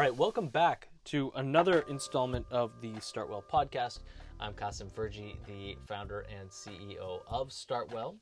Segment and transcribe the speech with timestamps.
[0.00, 3.98] All right, welcome back to another installment of the Startwell podcast.
[4.40, 8.14] I'm Kasim Ferji, the founder and CEO of Startwell,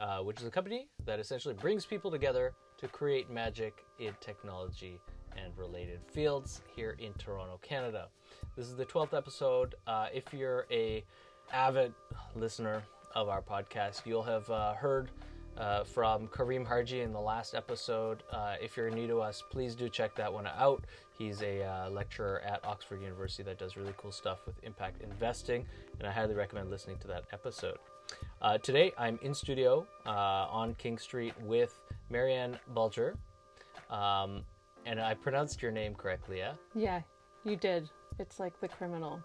[0.00, 4.98] uh, which is a company that essentially brings people together to create magic in technology
[5.36, 8.08] and related fields here in Toronto, Canada.
[8.56, 9.76] This is the 12th episode.
[9.86, 11.04] Uh, if you're a
[11.52, 11.94] avid
[12.34, 12.82] listener
[13.14, 15.12] of our podcast, you'll have uh, heard
[15.56, 18.22] uh, from Karim Harji in the last episode.
[18.30, 20.84] Uh, if you're new to us, please do check that one out.
[21.16, 25.66] He's a uh, lecturer at Oxford University that does really cool stuff with impact investing,
[25.98, 27.78] and I highly recommend listening to that episode.
[28.40, 30.10] Uh, today, I'm in studio uh,
[30.50, 31.80] on King Street with
[32.10, 33.16] Marianne Bulger.
[33.90, 34.42] Um,
[34.86, 36.54] and I pronounced your name correctly, yeah?
[36.74, 37.02] Yeah,
[37.44, 37.88] you did.
[38.18, 39.22] It's like the criminal.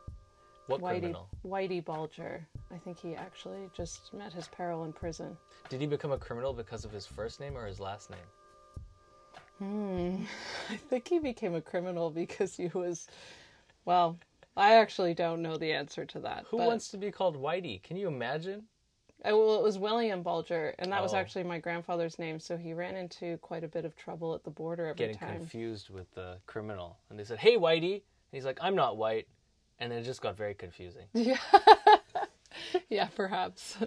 [0.67, 1.29] What Whitey, criminal?
[1.45, 2.45] Whitey Bulger.
[2.73, 5.37] I think he actually just met his peril in prison.
[5.69, 8.19] Did he become a criminal because of his first name or his last name?
[9.59, 10.23] Hmm.
[10.69, 13.07] I think he became a criminal because he was.
[13.85, 14.19] Well,
[14.55, 16.45] I actually don't know the answer to that.
[16.49, 17.81] Who but- wants to be called Whitey?
[17.83, 18.63] Can you imagine?
[19.25, 21.17] Well, it was William Bulger, and that was Oh.
[21.17, 22.39] actually my grandfather's name.
[22.39, 25.29] So he ran into quite a bit of trouble at the border every Getting time.
[25.29, 26.99] Getting confused with the criminal.
[27.09, 27.93] And they said, hey, Whitey.
[27.93, 28.01] And
[28.31, 29.27] he's like, I'm not white.
[29.79, 31.07] And then it just got very confusing.
[31.13, 31.37] Yeah.
[32.89, 33.77] yeah, perhaps.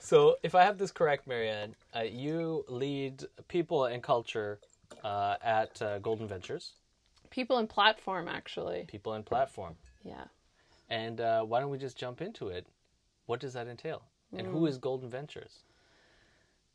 [0.00, 4.58] So, if I have this correct, Marianne, uh, you lead people and culture
[5.02, 6.72] uh, at uh, Golden Ventures,
[7.30, 8.84] People and platform, actually.
[8.86, 9.74] people and platform.
[10.04, 10.24] Yeah.
[10.88, 12.66] And uh, why don't we just jump into it?
[13.26, 14.02] What does that entail?
[14.36, 15.60] And who is Golden Ventures?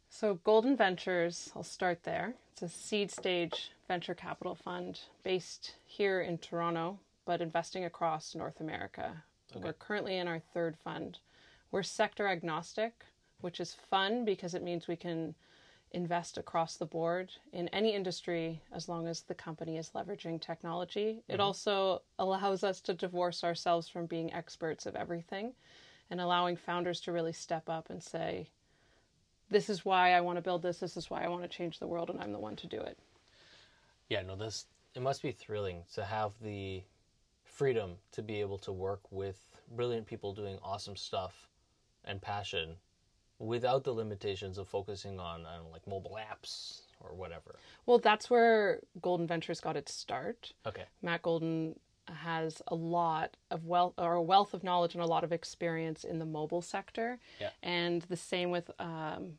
[0.09, 2.34] So, Golden Ventures, I'll start there.
[2.53, 8.59] It's a seed stage venture capital fund based here in Toronto, but investing across North
[8.59, 9.24] America.
[9.56, 9.64] Okay.
[9.66, 11.19] We're currently in our third fund.
[11.72, 13.06] We're sector agnostic,
[13.41, 15.35] which is fun because it means we can
[15.91, 21.24] invest across the board in any industry as long as the company is leveraging technology.
[21.28, 21.41] It mm-hmm.
[21.41, 25.53] also allows us to divorce ourselves from being experts of everything
[26.12, 28.50] and allowing founders to really step up and say,
[29.50, 31.80] this is why I want to build this, this is why I want to change
[31.80, 32.97] the world, and I'm the one to do it.
[34.09, 34.66] Yeah, no, this
[34.96, 36.84] it must be thrilling to have the
[37.44, 39.38] freedom to be able to work with
[39.75, 41.47] brilliant people doing awesome stuff
[42.06, 42.76] and passion
[43.40, 47.56] without the limitations of focusing on I don't know, like mobile apps or whatever.
[47.86, 50.54] Well, that's where Golden Ventures got its start.
[50.66, 50.84] Okay.
[51.02, 51.76] Matt Golden
[52.08, 56.04] has a lot of wealth or a wealth of knowledge and a lot of experience
[56.04, 57.20] in the mobile sector.
[57.40, 57.50] Yeah.
[57.64, 59.38] And the same with um,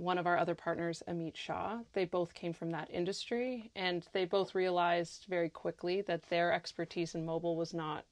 [0.00, 1.80] one of our other partners, Amit Shah.
[1.92, 7.14] They both came from that industry and they both realized very quickly that their expertise
[7.14, 8.04] in mobile was not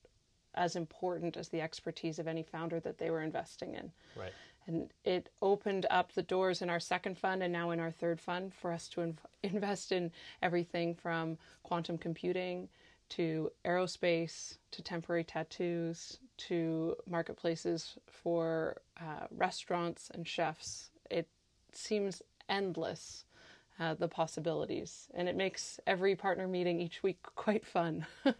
[0.59, 3.93] as important as the expertise of any founder that they were investing in.
[4.17, 4.33] Right.
[4.67, 8.21] And it opened up the doors in our second fund and now in our third
[8.21, 10.11] fund for us to inv- invest in
[10.43, 12.69] everything from quantum computing
[13.11, 20.91] to aerospace to temporary tattoos to marketplaces for uh, restaurants and chefs.
[21.09, 21.29] It
[21.73, 23.25] seems endless.
[23.81, 28.05] Uh, the possibilities, and it makes every partner meeting each week quite fun.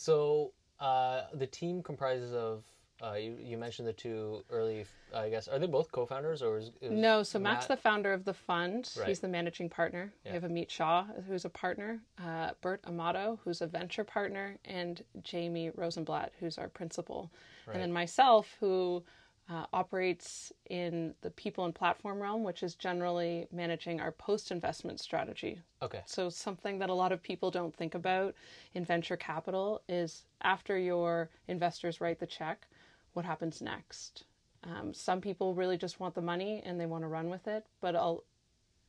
[0.00, 2.64] So uh, the team comprises of
[3.02, 6.70] uh, you, you mentioned the two early I guess are they both co-founders or is,
[6.80, 8.90] is No, so Matt's the founder of the fund.
[8.98, 9.08] Right.
[9.08, 10.12] He's the managing partner.
[10.24, 10.32] Yeah.
[10.32, 15.02] We have Amit Shah, who's a partner, uh, Bert Amato, who's a venture partner, and
[15.22, 17.30] Jamie Rosenblatt, who's our principal.
[17.72, 19.04] And then myself, who
[19.50, 25.00] uh, operates in the people and platform realm, which is generally managing our post investment
[25.00, 25.60] strategy.
[25.82, 28.34] okay So, something that a lot of people don't think about
[28.74, 32.68] in venture capital is after your investors write the check,
[33.14, 34.24] what happens next?
[34.62, 37.66] Um, some people really just want the money and they want to run with it,
[37.80, 38.16] but a,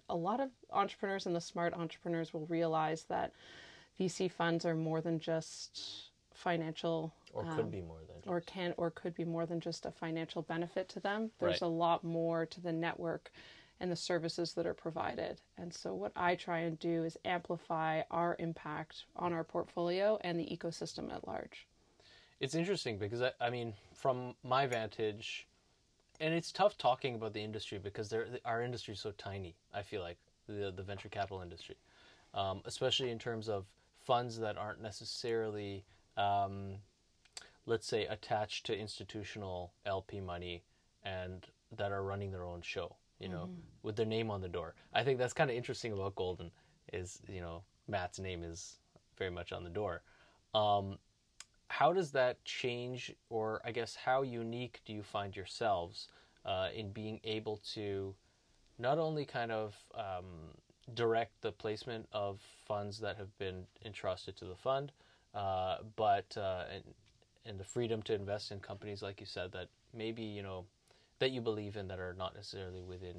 [0.09, 3.31] a lot of entrepreneurs and the smart entrepreneurs will realize that
[3.99, 6.10] VC funds are more than just
[6.41, 9.85] financial or um, could be more than or can or could be more than just
[9.85, 11.31] a financial benefit to them.
[11.39, 11.61] There's Right.
[11.61, 13.31] a lot more to the network
[13.79, 15.41] and the services that are provided.
[15.57, 20.39] And so what I try and do is amplify our impact on our portfolio and
[20.39, 21.67] the ecosystem at large.
[22.39, 25.47] It's interesting because I, I mean, from my vantage,
[26.19, 29.55] and it's tough talking about the industry because they're, our industry is so tiny.
[29.73, 30.17] I feel like
[30.47, 31.75] the the venture capital industry,
[32.33, 33.65] um, especially in terms of
[33.99, 35.83] funds that aren't necessarily,
[36.17, 36.75] um,
[37.65, 40.63] let's say, attached to institutional LP money
[41.03, 42.95] and that are running their own show.
[43.19, 43.49] You know,
[43.83, 44.73] with their name on the door.
[44.95, 46.49] I think that's kind of interesting about Golden
[46.91, 48.77] is you know Matt's name is
[49.15, 50.01] very much on the door.
[50.55, 50.97] Um,
[51.67, 56.09] how does that change, or I guess how unique do you find yourselves
[56.45, 58.15] uh, in being able to
[58.79, 60.57] not only kind of um,
[60.93, 64.91] direct the placement of funds that have been entrusted to the fund,
[65.33, 66.83] uh, but uh, and,
[67.45, 70.65] and the freedom to invest in companies like you said that maybe you know
[71.19, 73.15] that you believe in that are not necessarily within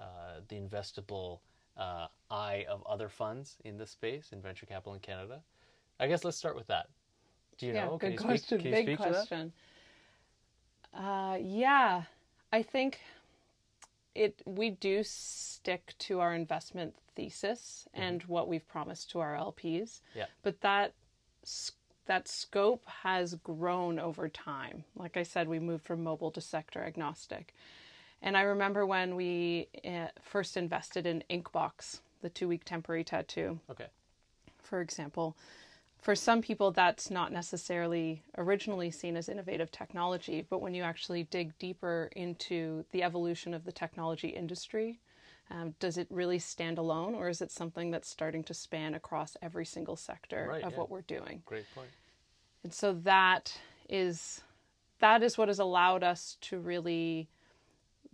[0.00, 1.40] uh, the investable
[1.76, 5.40] uh, eye of other funds in the space in venture capital in Canada.
[6.00, 6.88] I guess let's start with that.
[7.58, 7.98] Do you yeah, know?
[7.98, 8.58] good question.
[8.58, 9.12] Speak, Big speak to that?
[9.12, 9.52] question.
[10.94, 12.02] Uh, yeah,
[12.52, 13.00] I think
[14.14, 14.42] it.
[14.44, 19.54] We do stick to our investment thesis and what we've promised to our LPs.
[19.62, 20.18] Mm-hmm.
[20.18, 20.26] Yeah.
[20.42, 20.94] But that
[22.06, 24.84] that scope has grown over time.
[24.96, 27.54] Like I said, we moved from mobile to sector agnostic.
[28.20, 33.86] And I remember when we uh, first invested in Inkbox, the two-week temporary tattoo Okay.
[34.62, 35.36] for example.
[35.98, 41.24] For some people, that's not necessarily originally seen as innovative technology, but when you actually
[41.24, 44.98] dig deeper into the evolution of the technology industry,
[45.50, 49.36] um, does it really stand alone, or is it something that's starting to span across
[49.42, 50.78] every single sector Right, of yeah.
[50.78, 51.42] what we're doing?
[51.44, 51.90] Great point.
[52.64, 53.58] And so that
[53.88, 54.42] is
[55.00, 57.28] that is what has allowed us to really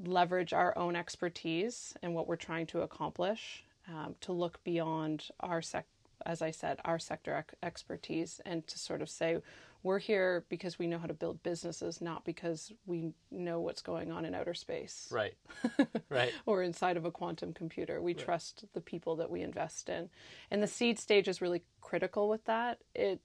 [0.03, 5.61] leverage our own expertise and what we're trying to accomplish um, to look beyond our
[5.61, 5.87] sec
[6.27, 9.39] as I said, our sector ex- expertise, and to sort of say
[9.83, 14.11] we're here because we know how to build businesses, not because we know what's going
[14.11, 15.35] on in outer space Right.
[16.11, 16.33] right.
[16.47, 18.03] or inside of a quantum computer.
[18.03, 20.11] We trust the people that we invest in.
[20.51, 22.79] And the seed stage is really critical with that.
[22.95, 23.21] It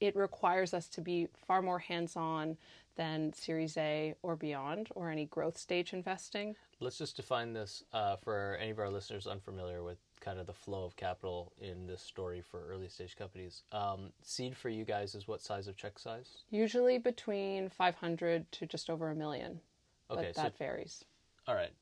[0.00, 2.56] it requires us to be far more hands-on
[2.94, 6.54] than Series A or beyond or any growth stage investing.
[6.78, 10.52] Let's just define this uh, for any of our listeners unfamiliar with kind of the
[10.52, 13.62] flow of capital in this story for early stage companies.
[13.72, 16.44] Um, seed for you guys is what size of check size?
[16.50, 19.60] Usually between 500 to just over a million.
[20.10, 21.04] Okay, but so that varies.
[21.46, 21.72] all right.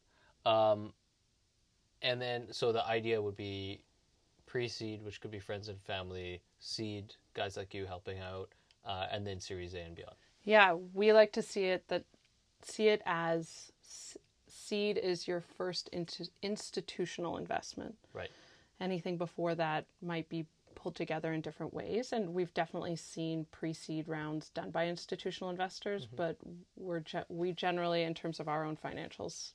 [0.45, 0.93] Um,
[2.03, 3.81] and then so the idea would be
[4.47, 8.51] pre-seed, which could be friends and family, seed, guys like you helping out,
[8.85, 10.17] uh, and then Series A and beyond.
[10.45, 12.05] Yeah, we like to see it that
[12.63, 13.73] see it as
[14.57, 15.91] seed is your first
[16.43, 17.95] institutional investment.
[18.13, 18.31] Right.
[18.81, 24.07] Anything before that might be pulled together in different ways, and we've definitely seen pre-seed
[24.09, 26.07] rounds done by institutional investors.
[26.07, 26.17] Mm-hmm.
[26.17, 26.37] But
[26.77, 29.53] we're ge- we generally, in terms of our own financials,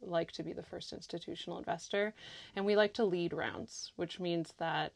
[0.00, 2.14] like to be the first institutional investor,
[2.56, 4.92] and we like to lead rounds, which means that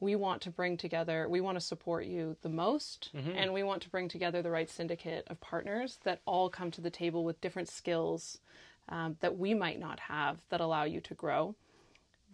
[0.00, 3.36] we want to bring together, we want to support you the most, mm-hmm.
[3.36, 6.80] and we want to bring together the right syndicate of partners that all come to
[6.80, 8.38] the table with different skills
[8.90, 11.54] um, that we might not have that allow you to grow.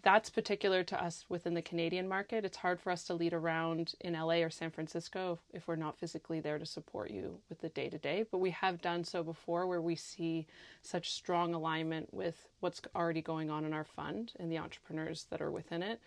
[0.03, 2.45] That's particular to us within the Canadian market.
[2.45, 5.99] It's hard for us to lead around in LA or San Francisco if, we're not
[5.99, 8.25] physically there to support you with the day to day.
[8.31, 10.47] But we have done so before where we see
[10.83, 15.41] such strong alignment with what's already going on in our fund and the entrepreneurs that
[15.41, 16.01] are within it.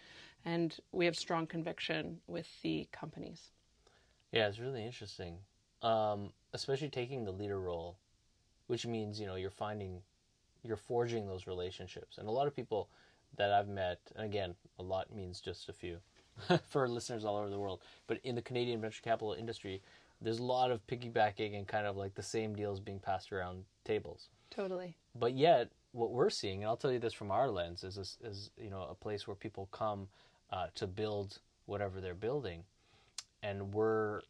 [0.46, 3.50] And we have strong conviction with the companies.
[4.32, 5.38] Yeah, it's really interesting,
[5.82, 7.98] um, especially taking the leader role,
[8.68, 10.02] which means you know you're finding,
[10.70, 12.88] you're forging those relationships, and a lot of people
[13.36, 15.98] that I've met, and again, a lot means just a few,
[16.70, 19.82] for listeners all over the world, but in the Canadian venture capital industry,
[20.22, 23.66] there's a lot of piggybacking and kind of like the same deals being passed around
[23.84, 24.30] tables.
[24.50, 24.96] Totally.
[25.20, 28.18] but yet what we're seeing and i'll tell you this from our lens is is,
[28.24, 30.08] is you know a place where people come
[30.52, 32.64] uh, to build whatever they're building.
[33.44, 34.22] And we're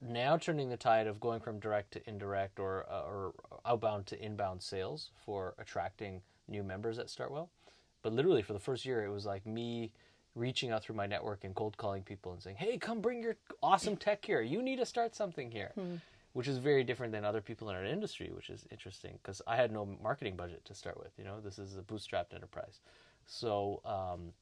[0.00, 3.34] now turning the tide of going from direct to indirect or uh, or
[3.66, 7.48] outbound to inbound sales for attracting new members at startwell
[8.02, 9.92] but literally for the first year it was like me
[10.34, 13.36] reaching out through my network and cold calling people and saying hey come bring your
[13.62, 15.72] awesome tech here you need to start something here
[16.38, 19.56] which is very different than other people in our industry, which is interesting because I
[19.56, 21.10] had no marketing budget to start with.
[21.18, 22.78] You know, this is a bootstrapped enterprise,
[23.26, 24.32] so um,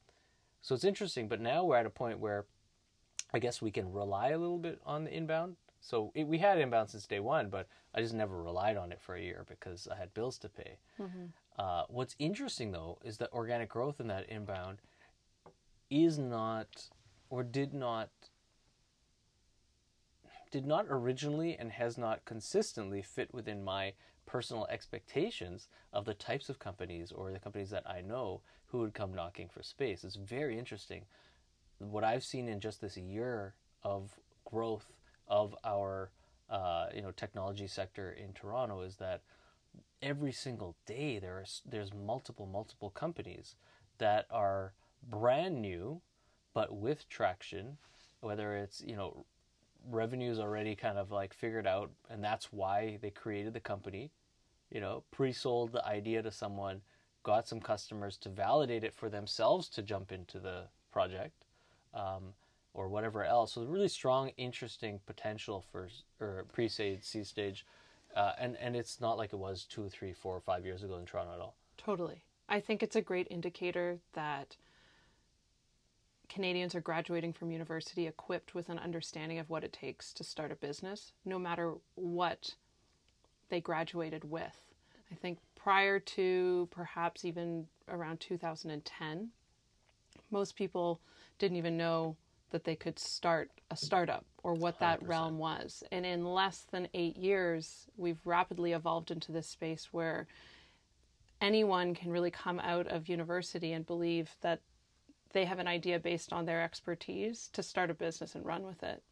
[0.61, 1.27] so it's interesting.
[1.27, 2.45] But now we're at a point where
[3.33, 5.55] I guess we can rely a little bit on the inbound.
[5.79, 9.01] So it, we had inbound since day one, but I just never relied on it
[9.01, 10.77] for a year because I had bills to pay.
[11.59, 14.79] Uh, what's interesting though is that organic growth in that inbound
[15.89, 16.89] is not
[17.29, 18.09] or did not
[20.51, 23.93] did not originally and has not consistently fit within my
[24.25, 28.93] personal expectations of the types of companies or the companies that I know who would
[28.93, 30.03] come knocking for space.
[30.03, 31.05] It's very interesting.
[31.79, 34.91] What I've seen in just this year of growth
[35.27, 36.11] of our
[36.49, 39.21] uh, you know technology sector in Toronto is that
[40.01, 43.55] every single day there's there's multiple multiple companies
[43.97, 44.73] that are
[45.09, 46.01] brand new
[46.53, 47.77] but with traction
[48.21, 49.25] whether it's you know
[49.89, 54.11] revenues already kind of like figured out and that's why they created the company.
[54.71, 56.81] You know pre-sold the idea to someone
[57.23, 61.45] got some customers to validate it for themselves to jump into the project,
[61.93, 62.33] um,
[62.73, 63.53] or whatever else.
[63.53, 65.89] So really strong, interesting potential for
[66.19, 67.65] or pre-seed seed stage,
[68.15, 71.05] uh, and and it's not like it was two, three, four, five years ago in
[71.05, 71.55] Toronto at all.
[71.77, 72.23] Totally.
[72.49, 74.55] I think it's a great indicator that
[76.29, 80.51] Canadians are graduating from university equipped with an understanding of what it takes to start
[80.51, 82.55] a business, no matter what
[83.49, 84.57] they graduated with.
[85.11, 89.29] I think prior to perhaps even around 2010,
[90.31, 90.99] most people
[91.39, 92.15] didn't even know
[92.51, 95.07] that they could start a startup or what that 100%.
[95.07, 95.83] realm was.
[95.91, 100.27] And in less than eight years, we've rapidly evolved into this space where
[101.41, 104.61] anyone can really come out of university and believe that
[105.33, 108.81] they have an idea based on their expertise to start a business and run with
[108.81, 109.03] it.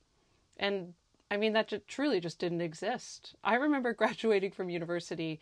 [0.58, 0.94] And
[1.30, 3.36] I mean, that ju- truly just didn't exist.
[3.44, 5.40] I remember graduating from university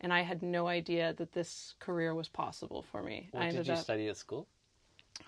[0.00, 3.28] and I had no idea that this career was possible for me.
[3.30, 4.46] What I did you up, study at school?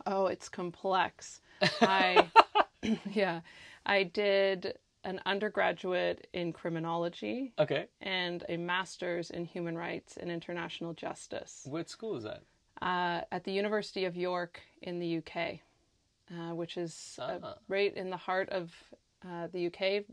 [0.07, 1.41] Oh, it's complex.
[1.81, 2.29] I,
[3.13, 3.41] yeah,
[3.87, 10.93] I did an undergraduate in criminology Okay, and a master's in human rights and international
[10.93, 12.43] justice what school is that?
[12.83, 15.61] uh, at the University of York in the UK,
[16.33, 18.73] uh, which is uh, right in the heart of
[19.25, 20.05] uh, the UK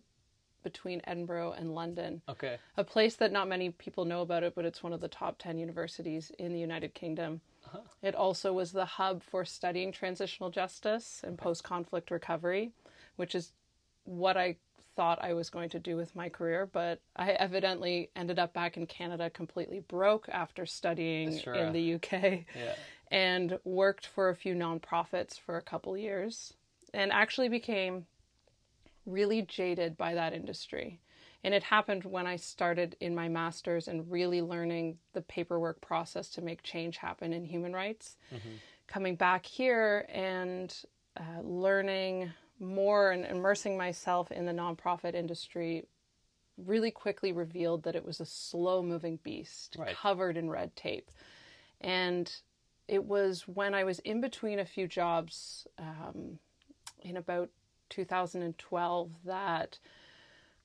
[0.64, 2.22] between Edinburgh and London.
[2.30, 5.08] Okay, A place that not many people know about it, but it's one of the
[5.08, 7.42] top 10 universities in the United Kingdom.
[8.02, 12.72] It also was the hub for studying transitional justice and post conflict recovery,
[13.16, 13.54] which is
[14.04, 14.58] what I
[14.96, 16.66] thought I was going to do with my career.
[16.66, 21.54] But I evidently ended up back in Canada completely broke after studying Sure.
[21.54, 22.12] in the UK
[22.56, 22.76] yeah.
[23.12, 26.54] and worked for a few nonprofits for a couple years
[26.94, 28.06] and actually became
[29.06, 31.00] really jaded by that industry.
[31.46, 36.30] And it happened when I started in my master's and really learning the paperwork process
[36.30, 38.18] to make change happen in human rights.
[38.88, 40.76] Coming back here and
[41.16, 45.86] uh, learning more and immersing myself in the nonprofit industry
[46.58, 49.96] really quickly revealed that it was a slow moving beast Right.
[49.96, 51.12] covered in red tape.
[51.80, 52.36] And
[52.88, 56.40] it was when I was in between a few jobs um,
[57.02, 57.52] in about
[57.90, 59.78] 2012 that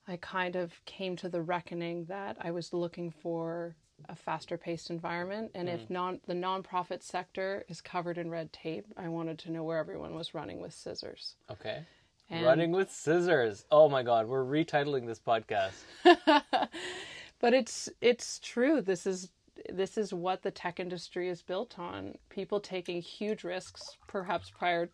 [0.07, 3.75] I kind of came to the reckoning that I was looking for
[4.09, 5.51] a faster paced environment.
[5.53, 5.91] And if mm.
[5.91, 10.15] non the nonprofit sector is covered in red tape, I wanted to know where everyone
[10.15, 11.35] was running with scissors.
[11.49, 11.83] Okay.
[12.29, 13.65] And- Running with scissors.
[13.71, 15.83] Oh my God, we're retitling this podcast.
[17.39, 19.29] but it's it's true this is
[19.69, 24.89] this is what the tech industry is built on people taking huge risks perhaps prior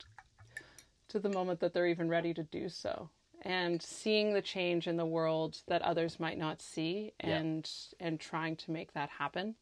[1.07, 3.09] to the moment that they're even ready to do so
[3.47, 7.37] and seeing the change in the world that others might not see Yeah.
[7.37, 9.55] and and trying to make that happen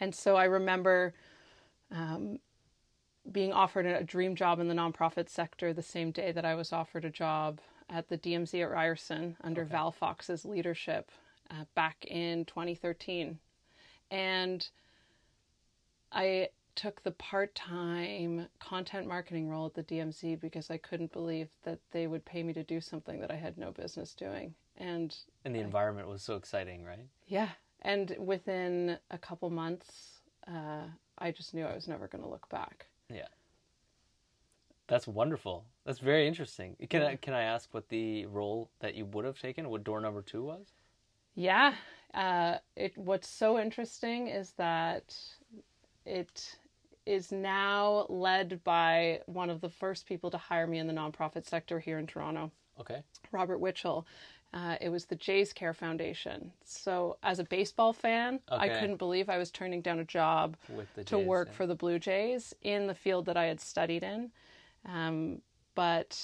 [0.00, 1.12] and so i remember
[1.92, 2.38] um,
[3.30, 6.72] being offered a dream job in the nonprofit sector the same day that I was
[6.72, 11.10] offered a job at the DMZ at Ryerson under Val Fox's leadership
[11.50, 13.38] uh, back in 2013.
[14.10, 14.68] And
[16.12, 16.48] I
[16.80, 21.78] took the part time content marketing role at the DMZ because I couldn't believe that
[21.90, 24.54] they would pay me to do something that I had no business doing.
[24.78, 27.06] And And the environment was so exciting, right?
[27.26, 27.50] yeah,
[27.82, 30.84] and within a couple months, uh,
[31.18, 32.86] I just knew I was never going to look back.
[33.12, 33.28] Yeah.
[34.88, 35.64] That's wonderful.
[35.84, 36.76] That's very interesting.
[36.88, 39.68] Can I can I ask what the role that you would have taken?
[39.70, 40.72] What door number two was?
[41.34, 41.74] Yeah.
[42.12, 45.16] Uh, it what's so interesting is that
[46.04, 46.56] it
[47.10, 51.44] is now led by one of the first people to hire me in the nonprofit
[51.44, 53.02] sector here in Toronto, Okay.
[53.32, 54.04] Robert Witchel.
[54.52, 56.52] Uh, it was the Jays Care Foundation.
[56.64, 60.92] So, as a baseball fan, I couldn't believe I was turning down a job With
[60.94, 61.54] the to work yeah.
[61.54, 64.30] for the Blue Jays in the field that I had studied in.
[64.86, 65.40] Um,
[65.76, 66.18] but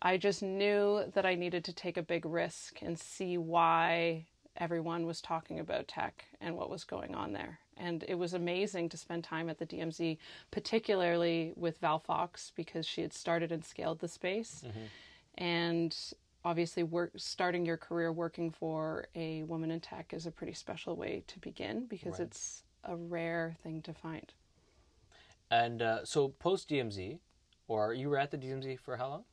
[0.00, 4.26] I just knew that I needed to take a big risk and see why
[4.56, 7.58] everyone was talking about tech and what was going on there.
[7.76, 10.16] And it was amazing to spend time at the DMZ,
[10.50, 14.64] particularly with Val Fox, because she had started and scaled the space.
[15.36, 15.96] And
[16.44, 20.96] obviously, work, starting your career working for a woman in tech is a pretty special
[20.96, 22.28] way to begin because Right.
[22.28, 24.32] it's a rare thing to find.
[25.50, 27.18] And uh, so post DMZ,
[27.68, 29.24] or you were at the DMZ for how long?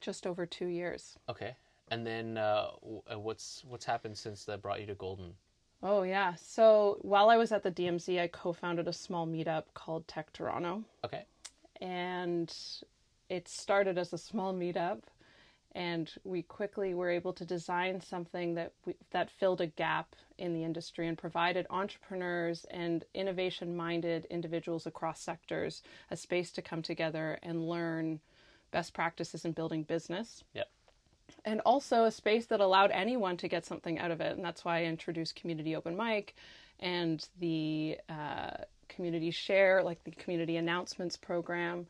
[0.00, 1.18] Just over two years.
[1.28, 1.54] Okay.
[1.88, 2.68] And then uh,
[3.12, 5.34] uh, what's what's happened since that brought you to Golden?
[5.82, 6.34] Oh, yeah.
[6.36, 10.32] So while I was at the DMZ, I co founded a small meetup called Tech
[10.32, 10.84] Toronto.
[11.04, 11.24] Okay.
[11.80, 12.54] And
[13.28, 15.00] it started as a small meetup.
[15.74, 20.52] and we quickly were able to design something that we, that filled a gap in
[20.54, 27.38] the industry and provided entrepreneurs and innovation-minded individuals across sectors a space to come together
[27.42, 28.20] and learn
[28.70, 30.44] best practices in building business.
[30.54, 30.68] Yep.
[31.44, 34.64] And also a space that allowed anyone to get something out of it, and that's
[34.64, 36.36] why I introduced community open mic
[36.78, 38.50] and the uh,
[38.88, 41.86] community share, like the community announcements program.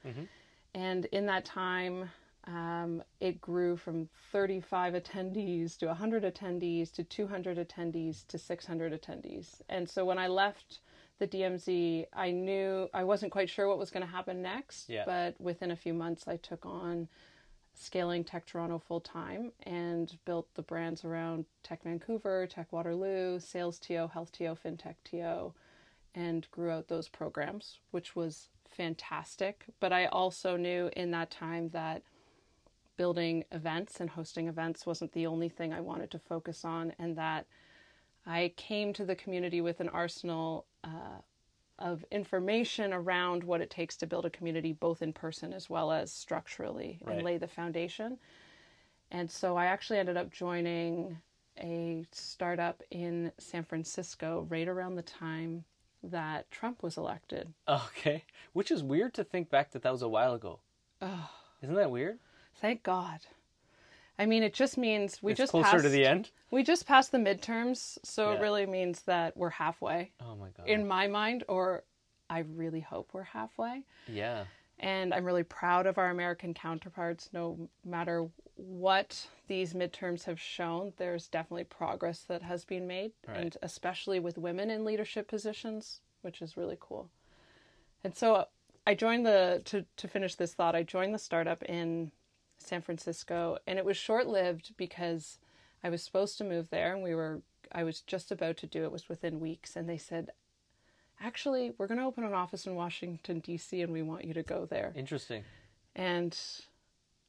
[0.74, 2.08] And in that time,
[2.46, 9.60] um, it grew from 35 attendees to 100 attendees to 200 attendees to 600 attendees.
[9.68, 10.80] And so when I left
[11.18, 14.88] the DMZ, I knew I wasn't quite sure what was going to happen next.
[14.88, 15.04] Yeah.
[15.06, 17.08] But within a few months, I took on
[17.74, 23.78] scaling Tech Toronto full time and built the brands around Tech Vancouver, Tech Waterloo, Sales
[23.78, 25.52] TO, Health TO, FinTech TO,
[26.14, 29.64] and grew out those programs, which was fantastic.
[29.80, 32.02] But I also knew in that time that
[32.96, 37.16] building events and hosting events wasn't the only thing I wanted to focus on, and
[37.16, 37.46] that
[38.26, 41.20] I came to the community with an arsenal uh,
[41.82, 45.90] of information around what it takes to build a community, both in person as well
[45.90, 47.16] as structurally, Right.
[47.16, 48.18] and lay the foundation.
[49.10, 51.18] And so I actually ended up joining
[51.58, 55.64] a startup in San Francisco right around the time
[56.04, 57.52] that Trump was elected.
[57.68, 58.24] Okay.
[58.52, 60.60] Which is weird to think back that that was a while ago.
[61.02, 61.30] Oh,
[61.62, 62.18] Isn't that weird?
[62.54, 63.20] thank God.
[64.22, 66.30] I mean, it just means we it's just closer passed, to the end.
[66.50, 68.36] We just passed the midterms, so Yeah.
[68.36, 70.68] it really means that we're halfway Oh my god.
[70.68, 71.82] in my mind, or
[72.30, 73.82] I really hope we're halfway.
[74.06, 74.44] yeah.
[74.78, 77.30] And I'm really proud of our American counterparts.
[77.32, 83.36] No matter what these midterms have shown, there's definitely progress that has been made, Right.
[83.36, 87.10] and especially with women in leadership positions, which is really cool.
[88.02, 88.46] And so
[88.86, 90.74] I joined the to to finish this thought.
[90.74, 92.10] I joined the startup in
[92.62, 95.38] San Francisco, and it was short lived because
[95.84, 98.84] I was supposed to move there, and we were I was just about to do
[98.84, 98.92] it.
[98.92, 100.30] Was within weeks, and they said,
[101.20, 104.42] "Actually, we're going to open an office in Washington D.C., and we want you to
[104.42, 105.44] go there." Interesting.
[105.94, 106.36] And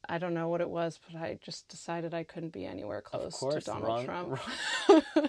[0.08, 3.38] I don't know what it was, but I just decided I couldn't be anywhere close
[3.38, 3.64] course.
[3.64, 4.40] to Donald wrong, Trump.
[4.88, 5.28] Wrong,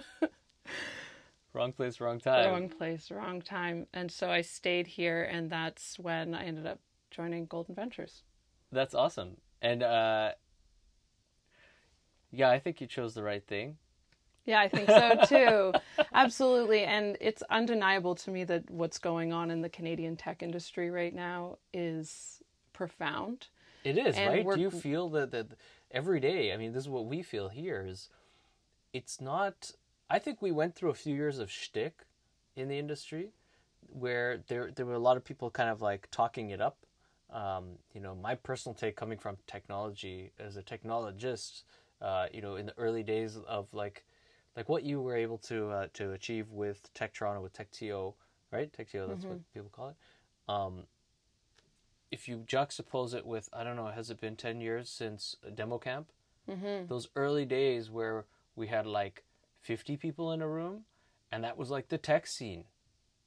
[1.52, 2.50] wrong place, wrong time.
[2.50, 3.86] wrong place, wrong time.
[3.92, 8.22] And so I stayed here, and that's when I ended up joining Golden Ventures.
[8.70, 9.38] That's awesome.
[9.62, 10.32] And uh
[12.32, 13.76] yeah, I think you chose the right thing.
[14.44, 16.04] Yeah, I think so too.
[16.14, 16.84] Absolutely.
[16.84, 21.14] And it's undeniable to me that what's going on in the Canadian tech industry right
[21.14, 22.42] now is
[22.72, 23.48] profound.
[23.84, 24.44] It is, And right?
[24.44, 25.46] we're- Do you feel that that
[25.90, 28.08] every day, I mean, this is what we feel here is
[28.92, 29.72] it's not
[30.08, 32.04] I think we went through a few years of shtick
[32.54, 33.32] in the industry
[33.88, 36.85] where there there were a lot of people kind of like talking it up.
[37.36, 41.64] Um, you know, my personal take coming from technology as a technologist,
[42.00, 44.04] uh, you know, in the early days of like
[44.56, 48.14] like what you were able to uh, to achieve with Tech Toronto with Tech TO,
[48.50, 48.72] right?
[48.72, 49.96] Tech TO, that's what people call it.
[50.48, 50.84] Um,
[52.10, 55.78] if you juxtapose it with, I don't know, has it been 10 years since Demo
[55.78, 56.08] Camp?
[56.48, 56.86] Mm-hmm.
[56.86, 59.24] Those early days where we had like
[59.60, 60.84] 50 people in a room,
[61.32, 62.64] and that was like the tech scene.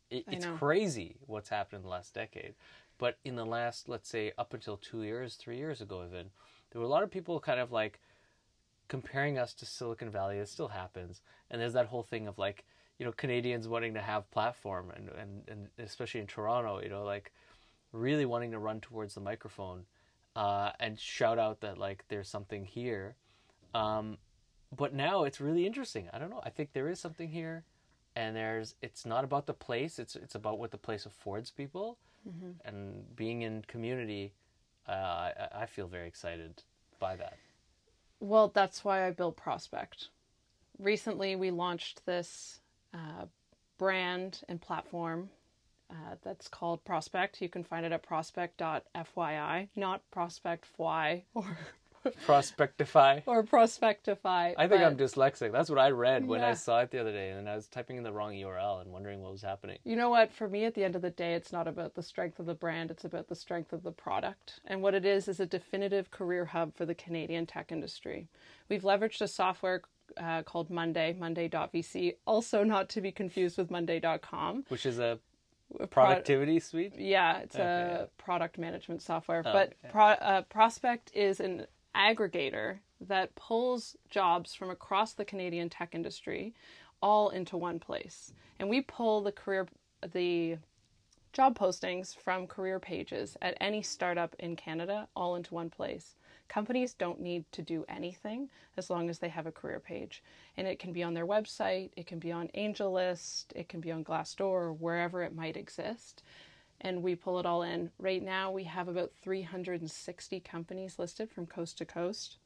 [0.10, 2.56] It, it's crazy what's happened in the last decade.
[3.00, 6.28] But in the last, let's say, up until two years, three years ago, even,
[6.72, 8.00] there were a lot of people kind of like
[8.88, 10.38] comparing us to Silicon Valley.
[10.38, 11.22] It still happens.
[11.50, 12.66] And there's that whole thing of like,
[13.00, 17.04] you know, Canadians wanting to have platform and, and, and especially in Toronto, you know,
[17.04, 17.34] like
[17.92, 19.86] really wanting to run towards the microphone
[20.36, 23.16] uh, and shout out that like there's something here.
[23.74, 24.18] Um,
[24.76, 26.10] but now it's really interesting.
[26.14, 26.42] I don't know.
[26.44, 27.64] I think there is something here,
[28.16, 28.76] and there's.
[28.82, 30.00] It's not about the place.
[30.00, 31.98] It's it's about what the place affords people,
[32.66, 34.34] and being in community.
[34.88, 36.64] Uh, I, I feel very excited
[37.00, 37.38] by that.
[38.20, 40.10] Well, that's why I built Prospect.
[40.78, 42.60] Recently, we launched this
[42.94, 43.26] uh,
[43.78, 45.30] brand and platform
[45.92, 47.42] uh, that's called Prospect.
[47.42, 51.58] You can find it at prospect.fyi, not prospect.fy or,
[52.26, 53.22] Prospectify.
[53.26, 54.54] or prospectify.
[54.58, 55.52] I think but- I'm dyslexic.
[55.52, 57.98] That's what I read when I saw it the other day, and I was typing
[57.98, 59.80] in the wrong URL and wondering what was happening.
[59.84, 60.32] You know what?
[60.32, 62.54] For me, at the end of the day, it's not about the strength of the
[62.54, 64.60] brand, it's about the strength of the product.
[64.66, 68.28] And what it is, is a definitive career hub for the Canadian tech industry.
[68.70, 69.82] We've leveraged a software
[70.18, 74.66] uh, called Monday, monday.vc, also not to be confused with monday.com.
[74.70, 75.20] Which is a
[75.80, 76.94] A pro- productivity suite.
[76.98, 78.06] yeah, it's Okay, a yeah.
[78.18, 79.44] product management software.
[79.46, 79.92] Oh, but okay.
[79.92, 81.68] pro, uh, Prospect is an
[82.00, 86.54] aggregator that pulls jobs from across the Canadian tech industry
[87.02, 88.34] all into one place.
[88.60, 89.68] And we pull the career,
[90.14, 90.58] the
[91.34, 96.16] job postings from career pages at any startup in Canada all into one place.
[96.48, 100.24] Companies don't need to do anything as long as they have a career page.
[100.58, 103.92] And it can be on their website, it can be on AngelList, it can be
[103.92, 106.24] on Glassdoor, wherever it might exist.
[106.82, 107.92] And we pull it all in.
[108.00, 112.38] Right now, we have about 360 companies listed from coast to coast.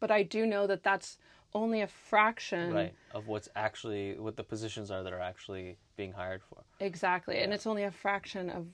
[0.00, 1.18] But I do know that that's
[1.54, 6.12] only a fraction right of what's actually what the positions are that are actually being
[6.12, 8.66] hired for exactly and it's only a fraction of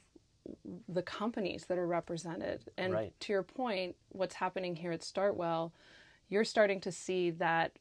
[0.89, 3.13] the companies that are represented and Right.
[3.21, 5.71] to your point what's happening here at startwell
[6.29, 7.79] you're starting to see that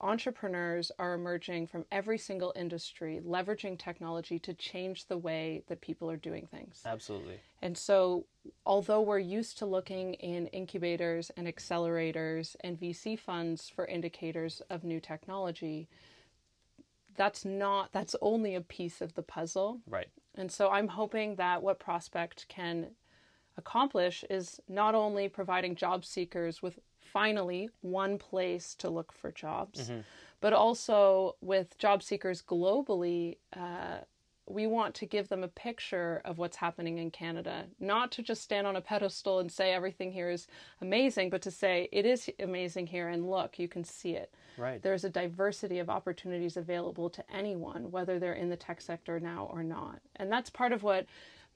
[0.00, 6.10] entrepreneurs are emerging from every single industry leveraging technology to change the way that people
[6.10, 6.82] are doing things.
[6.84, 7.40] Absolutely.
[7.62, 8.26] And so,
[8.66, 14.84] although we're used to looking in incubators and accelerators and VC funds for indicators of
[14.84, 15.88] new technology,
[17.16, 19.80] that's not, that's only a piece of the puzzle.
[19.88, 20.08] right.
[20.34, 22.88] And so, I'm hoping that what Prospect can
[23.56, 26.78] accomplish is not only providing job seekers with
[27.12, 29.90] finally one place to look for jobs,
[30.40, 33.36] but also with job seekers globally.
[33.54, 33.98] Uh,
[34.48, 38.42] we want to give them a picture of what's happening in Canada, not to just
[38.42, 40.46] stand on a pedestal and say everything here is
[40.80, 44.32] amazing, but to say it is amazing here and look, you can see it.
[44.56, 49.18] right There's a diversity of opportunities available to anyone, whether they're in the tech sector
[49.18, 49.98] now or not.
[50.14, 51.06] And that's part of what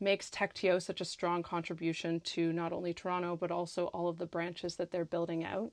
[0.00, 4.26] makes TechTO such a strong contribution to not only Toronto, but also all of the
[4.26, 5.72] branches that they're building out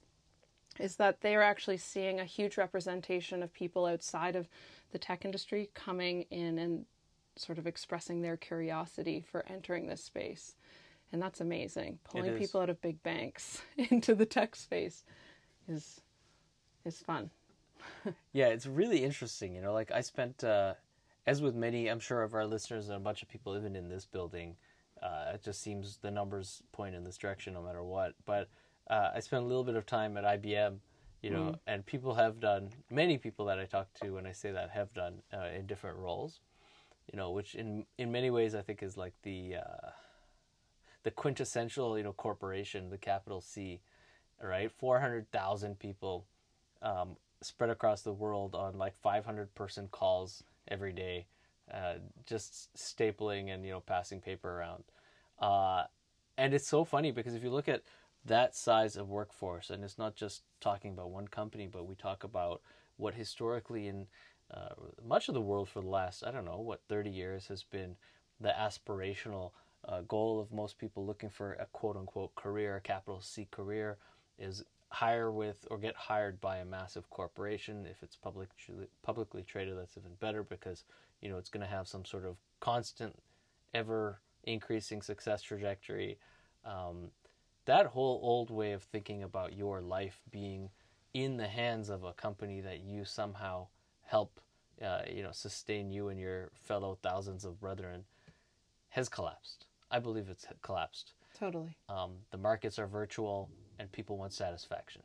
[0.80, 4.48] is that they are actually seeing a huge representation of people outside of
[4.92, 6.86] the tech industry coming in and
[7.36, 10.56] sort of expressing their curiosity for entering this space.
[11.12, 12.00] And that's amazing.
[12.04, 15.04] Pulling people out of big banks into the tech space
[15.68, 16.02] is
[16.86, 17.30] is fun.
[18.32, 19.54] Yeah, it's really interesting.
[19.56, 20.76] You know, like I spent, uh,
[21.28, 23.90] as with many, I'm sure of our listeners and a bunch of people even in
[23.90, 24.56] this building,
[25.04, 28.14] uh, it just seems the numbers point in this direction no matter what.
[28.26, 28.50] But
[28.90, 30.78] uh, I spent a little bit of time at IBM,
[31.22, 34.52] you know, and people have done, many people that I talk to when I say
[34.52, 36.40] that have done uh, in different roles,
[37.12, 39.90] you know, which in in many ways I think is like the uh,
[41.04, 43.82] the quintessential, you know, corporation, the capital C,
[44.42, 44.72] right?
[44.72, 46.26] Four hundred thousand people
[46.82, 51.28] um, spread across the world on like 500 person calls every day,
[51.74, 54.84] uh, just stapling and you know passing paper around.
[55.40, 55.84] Uh,
[56.38, 57.84] and it's so funny because if you look at
[58.26, 62.24] that size of workforce, and it's not just talking about one company, but we talk
[62.24, 62.62] about
[62.98, 64.08] what historically in
[64.54, 64.70] uh,
[65.06, 67.96] much of the world for the last I don't know what 30 years has been
[68.40, 69.52] the aspirational
[69.88, 73.98] uh, goal of most people looking for a quote unquote career, capital C career,
[74.38, 77.86] is hire with or get hired by a massive corporation.
[77.90, 78.50] If it's public
[79.04, 80.84] publicly traded, that's even better because
[81.22, 83.16] you know it's going to have some sort of constant,
[83.74, 86.18] ever increasing success trajectory.
[86.66, 87.12] Um,
[87.66, 90.70] that whole old way of thinking about your life being
[91.14, 93.68] in the hands of a company that you somehow
[94.04, 94.40] help,
[94.82, 98.06] uh, you know, sustain you and your fellow thousands of brethren
[98.90, 99.66] has collapsed.
[99.92, 101.14] I believe it's collapsed.
[101.38, 101.76] Totally.
[101.90, 105.04] Um, the markets are virtual, and people want satisfaction,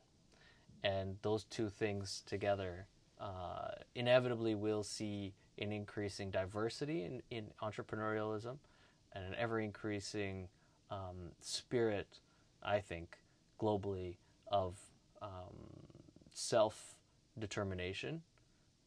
[0.82, 2.86] and those two things together
[3.20, 8.56] uh, inevitably will see an increasing diversity in, in entrepreneurialism
[9.12, 10.48] and an ever increasing
[10.90, 12.18] um, spirit,
[12.62, 13.18] I think,
[13.60, 14.16] globally
[14.50, 14.74] of
[15.20, 15.56] um,
[16.32, 16.96] self
[17.38, 18.22] determination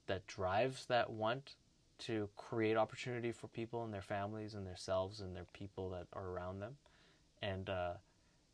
[0.08, 1.56] that drives that want
[1.98, 6.28] to create opportunity for people and their families and themselves and their people that are
[6.30, 6.76] around them.
[7.42, 7.94] And uh,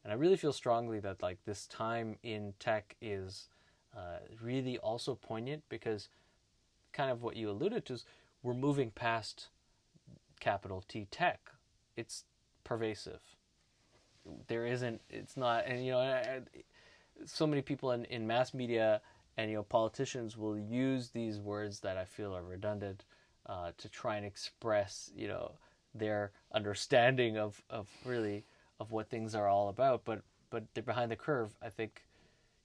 [0.04, 3.50] and I really feel strongly that like this time in tech is
[3.96, 6.10] uh, really also poignant because
[6.94, 8.06] kind of what you alluded to is
[8.44, 9.50] we're moving past
[10.40, 11.52] capital T tech.
[11.96, 12.26] It's
[12.64, 13.22] pervasive.
[14.48, 15.02] There isn't.
[15.10, 15.66] It's not.
[15.66, 16.42] And you know,
[17.26, 19.02] so many people in, in mass media
[19.38, 23.06] and you know politicians will use these words that I feel are redundant
[23.46, 25.54] uh, to try and express you know
[25.94, 28.46] their understanding of, of really
[28.82, 30.04] of what things are all about.
[30.04, 31.56] But but they're behind the curve.
[31.62, 32.04] I think,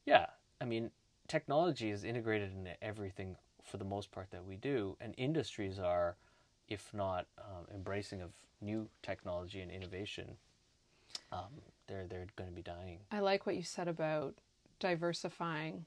[0.07, 0.27] yeah.
[0.61, 0.91] I mean,
[1.29, 6.17] technology is integrated into everything for the most part that we do, and industries are,
[6.69, 10.37] if not um, embracing of new technology and innovation,
[11.31, 12.99] um, they're they're going to be dying.
[13.13, 14.35] I like what you said about
[14.81, 15.85] diversifying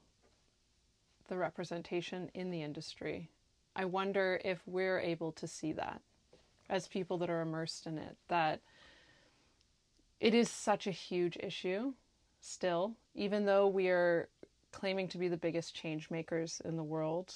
[1.28, 3.30] the representation in the industry.
[3.76, 6.00] I wonder if we're able to see that
[6.68, 8.60] as people that are immersed in it, that
[10.20, 11.92] it is such a huge issue
[12.40, 14.28] still, even though we are
[14.72, 17.34] claiming to be the biggest change makers in the world,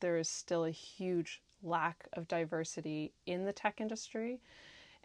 [0.00, 4.40] there is still a huge lack of diversity in the tech industry.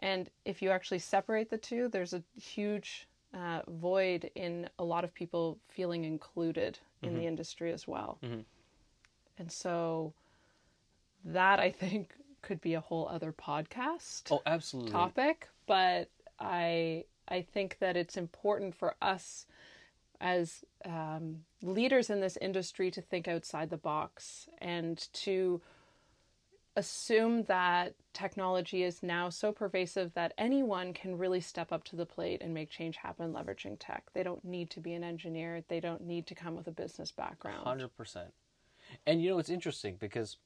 [0.00, 5.04] And if you actually separate the two, there's a huge uh, void in a lot
[5.04, 8.18] of people feeling included in the industry as well.
[9.38, 10.12] And so
[11.24, 14.92] that I think could be a whole other podcast Oh, absolutely.
[14.92, 19.46] topic, but I I think that it's important for us
[20.20, 25.60] as um, leaders in this industry to think outside the box and to
[26.76, 32.06] assume that technology is now so pervasive that anyone can really step up to the
[32.06, 34.04] plate and make change happen leveraging tech.
[34.14, 35.62] They don't need to be an engineer.
[35.68, 37.66] They don't need to come with a business background.
[37.66, 38.32] Hundred percent.
[39.06, 40.36] And you know it's interesting because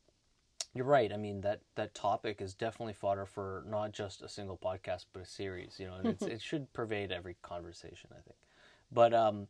[0.77, 1.13] you're right.
[1.13, 5.23] I mean that that topic is definitely fodder for not just a single podcast but
[5.23, 5.77] a series.
[5.79, 8.11] You know, and it's, it should pervade every conversation.
[8.13, 8.37] I think.
[8.93, 9.49] But um,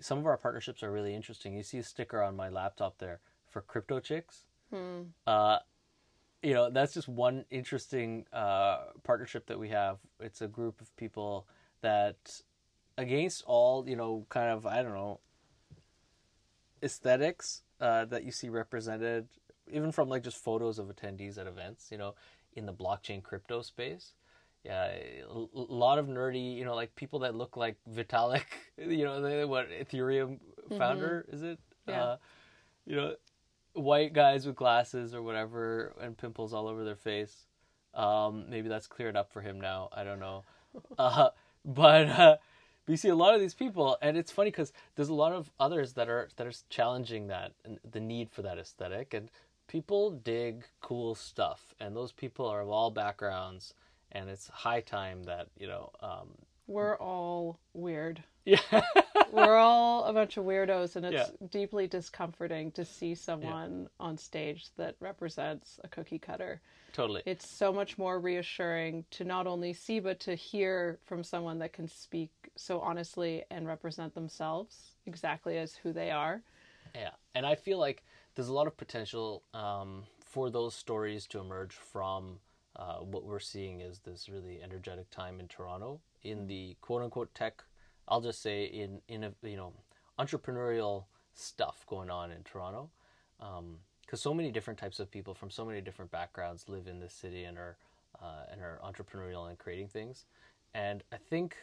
[0.00, 1.54] some of our partnerships are really interesting.
[1.54, 4.44] You see a sticker on my laptop there for crypto chicks.
[5.26, 5.58] Uh,
[6.42, 9.98] you know that's just one interesting uh, partnership that we have.
[10.20, 11.46] It's a group of people
[11.80, 12.42] that,
[12.98, 15.20] against all you know, kind of I don't know,
[16.82, 19.28] aesthetics uh, that you see represented,
[19.70, 22.14] even from like just photos of attendees at events, you know,
[22.54, 24.14] in the blockchain crypto space.
[24.64, 24.94] Yeah,
[25.28, 28.44] a lot of nerdy, you know, like people that look like Vitalik,
[28.78, 30.38] you know, what Ethereum
[30.78, 31.58] founder is it?
[31.86, 32.02] Yeah.
[32.02, 32.16] Uh,
[32.86, 33.14] you know,
[33.74, 37.44] white guys with glasses or whatever and pimples all over their face.
[37.92, 39.88] Um, maybe that's cleared up for him now.
[39.92, 40.44] I don't know.
[40.98, 41.28] Uh,
[41.64, 42.36] but uh,
[42.96, 45.94] see a lot of these people, and it's funny because there's a lot of others
[45.94, 49.30] that are that are challenging that and the need for that aesthetic, and
[49.66, 53.74] people dig cool stuff, and those people are of all backgrounds,
[54.12, 55.90] and it's high time that you know.
[56.00, 56.28] Um,
[56.66, 58.22] We're all weird.
[58.44, 58.58] yeah,
[59.32, 61.46] We're all a bunch of weirdos, and it's Yeah.
[61.50, 66.60] deeply discomforting to see someone on stage that represents a cookie cutter.
[66.92, 67.22] totally.
[67.26, 71.72] It's so much more reassuring to not only see, but to hear from someone that
[71.72, 76.42] can speak so honestly and represent themselves exactly as who they are.
[76.94, 81.38] Yeah, and I feel like there's a lot of potential um, for those stories to
[81.38, 82.38] emerge from
[82.76, 87.32] uh, what we're seeing is this really energetic time in Toronto in the quote unquote
[87.34, 87.62] tech.
[88.08, 89.72] I'll just say in in a you know
[90.18, 92.90] entrepreneurial stuff going on in Toronto,
[93.38, 97.12] because so many different types of people from so many different backgrounds live in this
[97.12, 97.76] city and are
[98.20, 100.24] uh, and are entrepreneurial and creating things,
[100.74, 101.56] and I think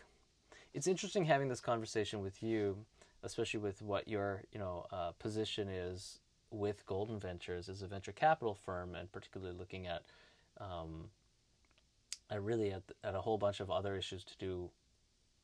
[0.73, 2.77] it's interesting having this conversation with you,
[3.21, 6.20] especially with what your you know uh, position is
[6.51, 10.03] with Golden Ventures as a venture capital firm, and particularly looking at,
[10.59, 11.09] um,
[12.29, 14.69] at really at, at a whole bunch of other issues to do,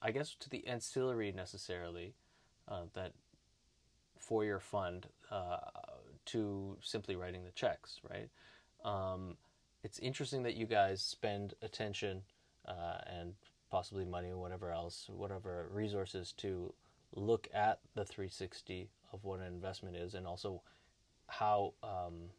[0.02, 2.13] I guess to the ancillary necessarily,
[2.67, 3.13] uh, that
[4.20, 5.58] for your fund uh,
[6.26, 8.30] to simply writing the checks, right?
[8.84, 9.38] Um,
[9.84, 12.24] it's interesting that you guys spend attention
[12.67, 13.34] uh, and
[13.72, 16.74] possibly money or whatever else, whatever resources to
[17.15, 20.62] look at the 360 of what an investment is and also
[21.27, 22.29] how um,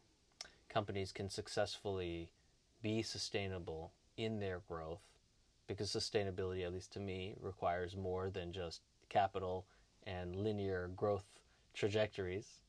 [0.69, 2.31] companies can successfully
[2.81, 5.01] be sustainable in their growth
[5.67, 9.65] because sustainability, at least to me, requires more than just capital
[10.07, 11.25] and linear growth
[11.73, 12.61] trajectories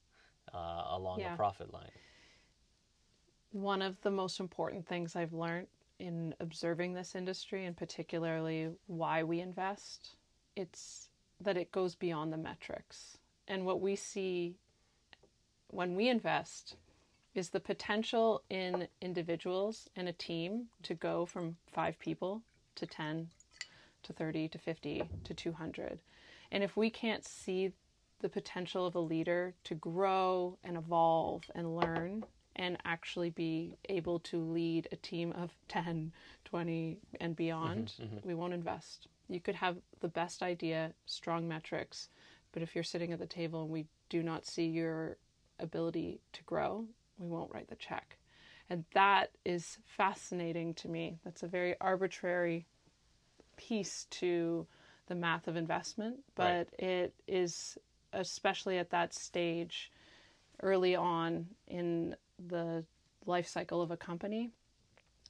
[0.55, 1.31] uh, along Yeah.
[1.33, 1.91] the profit line.
[3.53, 5.67] One of the most important things I've learned
[5.99, 10.17] in observing this industry and particularly why we invest,
[10.57, 11.09] it's
[11.41, 13.19] that it goes beyond the metrics.
[13.49, 14.57] And what we see
[15.73, 16.77] when we invest
[17.35, 22.43] is the potential in individuals and a team to go from five people
[22.75, 23.29] to 10
[24.03, 25.99] to 30 to 50 to 200.
[26.51, 27.73] And if we can't see
[28.21, 32.25] the potential of a leader to grow and evolve and learn
[32.57, 36.13] and actually be able to lead a team of 10,
[36.45, 38.29] 20, and beyond, mm-hmm, mm-hmm.
[38.29, 39.07] we won't invest.
[39.29, 42.09] You could have the best idea, strong metrics,
[42.53, 45.17] but if you're sitting at the table and we do not see your
[45.63, 46.85] ability to grow,
[47.19, 48.17] we won't write the check.
[48.69, 51.19] And that is fascinating to me.
[51.25, 52.67] That's a very arbitrary
[53.57, 54.67] piece to
[55.09, 57.77] the math of investment, but it is
[58.13, 59.91] especially at that stage
[60.63, 62.15] early on in
[62.49, 62.85] the
[63.27, 64.51] life cycle of a company.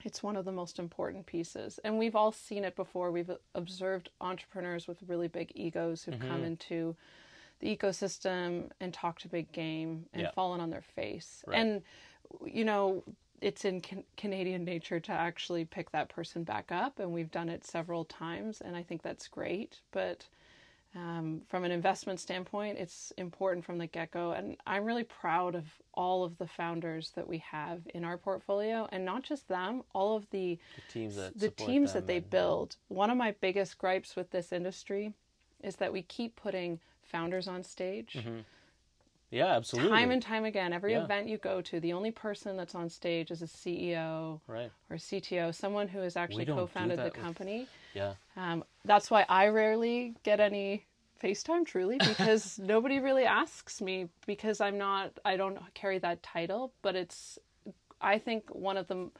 [0.04, 1.78] It's one of the most important pieces.
[1.84, 3.10] And we've all seen it before.
[3.10, 6.44] We've observed entrepreneurs with really big egos who've come mm-hmm.
[6.44, 6.96] into
[7.60, 10.30] the ecosystem and talked a big game and Yeah.
[10.32, 11.44] fallen on their face.
[11.46, 11.58] Right.
[11.58, 11.82] And,
[12.44, 13.04] you know,
[13.40, 16.98] it's in can- Canadian nature to actually pick that person back up.
[16.98, 18.60] And we've done it several times.
[18.60, 19.80] And I think that's great.
[19.92, 20.26] But
[20.92, 24.32] Um, from an investment standpoint, it's important from the get go.
[24.32, 28.88] And I'm really proud of all of the founders that we have in our portfolio,
[28.90, 32.28] and not just them, all of the, The teams that the teams that they and-
[32.28, 32.76] build.
[32.88, 35.14] One of my biggest gripes with this industry
[35.62, 38.16] is that we keep putting founders on stage.
[39.30, 39.90] Yeah, absolutely.
[39.92, 41.04] Time and time again, every Yeah.
[41.04, 44.72] event you go to, the only person that's on stage is a CEO right.
[44.90, 47.68] or CTO, someone who has actually co-founded the that with- company.
[47.94, 48.14] Yeah.
[48.36, 50.86] Um, that's why I rarely get any
[51.22, 56.72] FaceTime, truly, because nobody really asks me because I'm not, I don't carry that title.
[56.82, 57.38] But it's,
[58.00, 59.10] I think one of the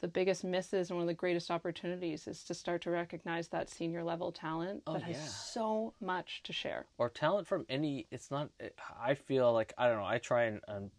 [0.00, 3.68] the biggest misses and one of the greatest opportunities is to start to recognize that
[3.68, 6.86] senior level talent that has Oh, so much to share.
[6.98, 8.50] or talent from any it's not
[9.00, 10.90] i feel like i don't know i try and and,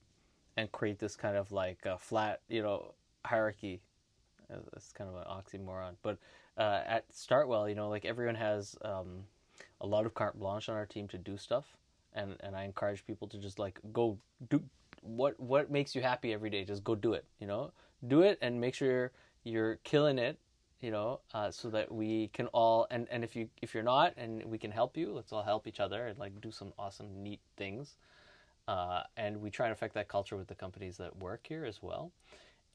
[0.57, 2.93] and create this kind of like a flat you know
[3.25, 3.81] hierarchy.
[4.51, 5.93] Uh, it's kind of an oxymoron.
[6.01, 6.17] But
[6.57, 9.25] uh, at startwell you know like everyone has um,
[9.81, 11.65] a lot of carte blanche on our team to do stuff.
[12.13, 14.17] And and i encourage people to just like go
[14.49, 14.63] do
[15.01, 16.63] what what makes you happy every day?
[16.65, 17.71] Just go do it you know
[18.07, 19.11] do it and make sure
[19.43, 20.37] you're killing it
[20.81, 24.13] you know uh, so that we can all and and if you if you're not
[24.17, 27.23] and we can help you let's all help each other and like do some awesome
[27.23, 27.95] neat things.
[28.67, 31.81] Uh, and we try and affect that culture with the companies that work here as
[31.81, 32.11] well.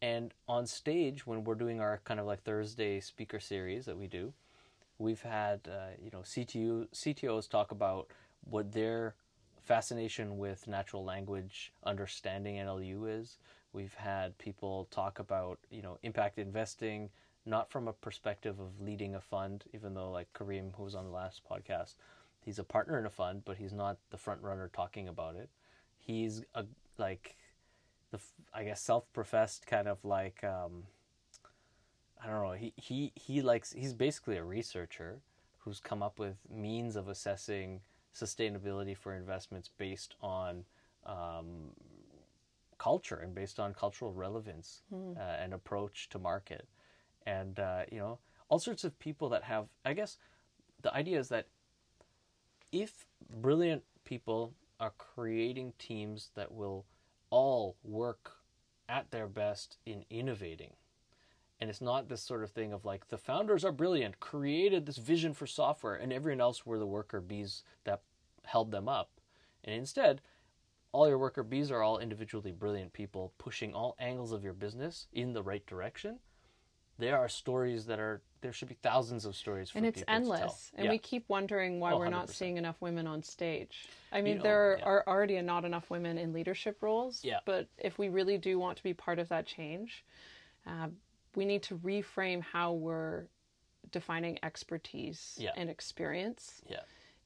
[0.03, 4.09] And on stage when we're doing our kind of like thursday speaker series that we
[4.09, 4.33] do
[4.99, 8.09] we've had uh, you know CTO, ctos talk about
[8.49, 9.15] what their
[9.65, 13.39] fascination with natural language understanding nlu is
[13.75, 17.11] we've had people talk about you know impact investing
[17.47, 21.05] not from a perspective of leading a fund even though like Karim who was on
[21.05, 21.95] the last podcast
[22.41, 25.51] he's a partner in a fund but he's not the front runner talking about it
[25.99, 26.65] he's a
[26.97, 27.37] like
[28.11, 28.21] the
[28.55, 30.85] I guess self-professed kind of like um
[32.25, 32.53] I don't know.
[32.53, 33.73] He he he likes.
[33.73, 35.21] He's basically a researcher
[35.59, 37.81] who's come up with means of assessing
[38.15, 40.65] sustainability for investments based on
[41.05, 41.73] um,
[42.85, 44.83] culture and based on cultural relevance
[45.19, 46.69] uh, and approach to market,
[47.27, 48.19] and uh, you know
[48.49, 49.67] all sorts of people that have.
[49.85, 50.19] I guess
[50.83, 51.47] the idea is that
[52.73, 53.07] if
[53.41, 56.85] brilliant people are creating teams that will
[57.31, 58.33] all work
[58.89, 60.75] at their best in innovating
[61.61, 64.99] and it's not this sort of thing of like the founders are brilliant created this
[64.99, 68.03] vision for software and everyone else were the worker bees that
[68.45, 69.11] held them up
[69.65, 70.21] and instead
[70.95, 75.09] all your worker bees are all individually brilliant people pushing all angles of your business
[75.13, 76.19] in the right direction
[76.99, 80.15] there are stories that are there should be thousands of stories for and it's people
[80.15, 80.33] to tell.
[80.35, 80.91] endless and Yeah.
[80.93, 84.43] we keep wondering why Oh, we're not seeing enough women on stage i mean know,
[84.45, 84.85] there yeah.
[84.85, 87.41] are already not enough women in leadership roles Yeah.
[87.45, 90.05] but if we really do want to be part of that change
[90.67, 90.89] uh,
[91.35, 93.25] we need to reframe how we're
[93.91, 95.51] defining expertise Yeah.
[95.57, 96.81] and experience yeah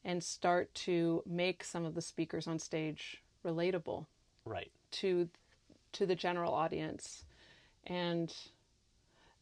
[0.05, 4.07] and start to make some of the speakers on stage relatable
[4.45, 4.71] right.
[4.93, 5.29] to
[5.93, 7.25] to the general audience.
[7.87, 8.35] And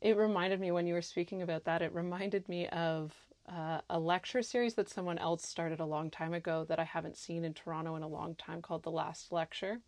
[0.00, 3.12] it reminded me when you were speaking about that it reminded me of
[3.48, 7.16] uh, a lecture series that someone else started a long time ago that i haven't
[7.16, 9.80] seen in toronto in a long time called the last lecture.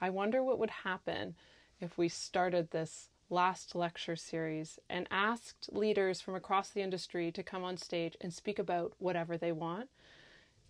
[0.00, 1.34] I wonder what would happen
[1.80, 7.42] if we started this last lecture series and asked leaders from across the industry to
[7.42, 9.88] come on stage and speak about whatever they want.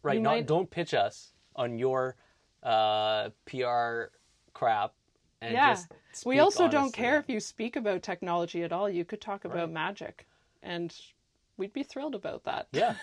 [0.03, 2.16] Right You not might- don't pitch us on your
[2.62, 4.11] uh pr
[4.53, 4.92] crap
[5.40, 5.75] and yeah.
[5.75, 8.88] just We also don't care if you speak about technology at all.
[8.88, 10.27] You could talk about magic,
[10.62, 10.94] and
[11.57, 12.66] we'd be thrilled about that.
[12.73, 12.94] Yeah.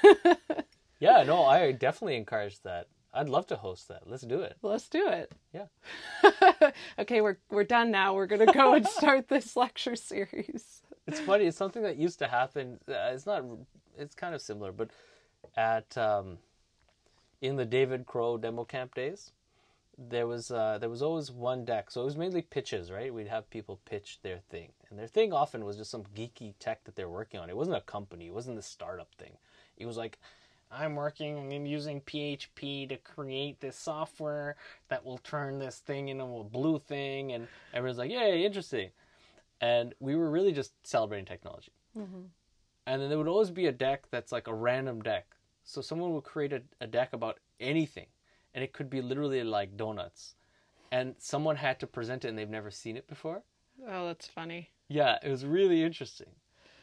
[1.00, 2.88] yeah, no, I definitely encourage that.
[3.14, 4.04] I'd love to host that.
[4.06, 4.58] Let's do it.
[4.62, 5.32] Let's do it.
[5.54, 5.68] Yeah.
[7.00, 8.14] Okay, we're we're done now.
[8.14, 10.82] We're gonna go and start this lecture series.
[11.08, 11.46] It's funny.
[11.46, 12.80] It's something that used to happen.
[12.90, 13.44] uh, It's not.
[13.98, 14.90] It's kind of similar, but
[15.56, 16.38] at um,
[17.42, 19.32] in the David Crow demo camp days,
[19.98, 21.92] there was uh, there was always one deck.
[21.92, 23.14] So it was mainly pitches, right?
[23.14, 26.84] We'd have people pitch their thing, and their thing often was just some geeky tech
[26.86, 27.50] that they're working on.
[27.50, 28.28] It wasn't a company.
[28.28, 29.38] It wasn't the startup thing.
[29.78, 30.20] It was like.
[30.72, 34.56] I'm working and using PHP to create this software
[34.90, 38.90] that will turn this thing into a blue thing, and everyone's like, "Yay, interesting!"
[39.62, 41.72] And we were really just celebrating technology
[42.88, 45.36] and then there would always be a deck that's like a random deck.
[45.64, 48.08] So someone would create a, a deck about anything,
[48.56, 50.34] and it could be literally like donuts,
[50.92, 53.44] and someone had to present it, and they've never seen it before.
[53.88, 54.70] Oh, that's funny.
[54.88, 56.30] Yeah, it was really interesting.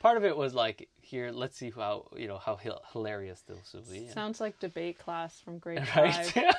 [0.01, 2.59] Part of it was like, here, let's see how you know how
[2.93, 4.09] hilarious this will be.
[4.09, 6.15] Sounds like debate class from grade Right?
[6.15, 6.55] five.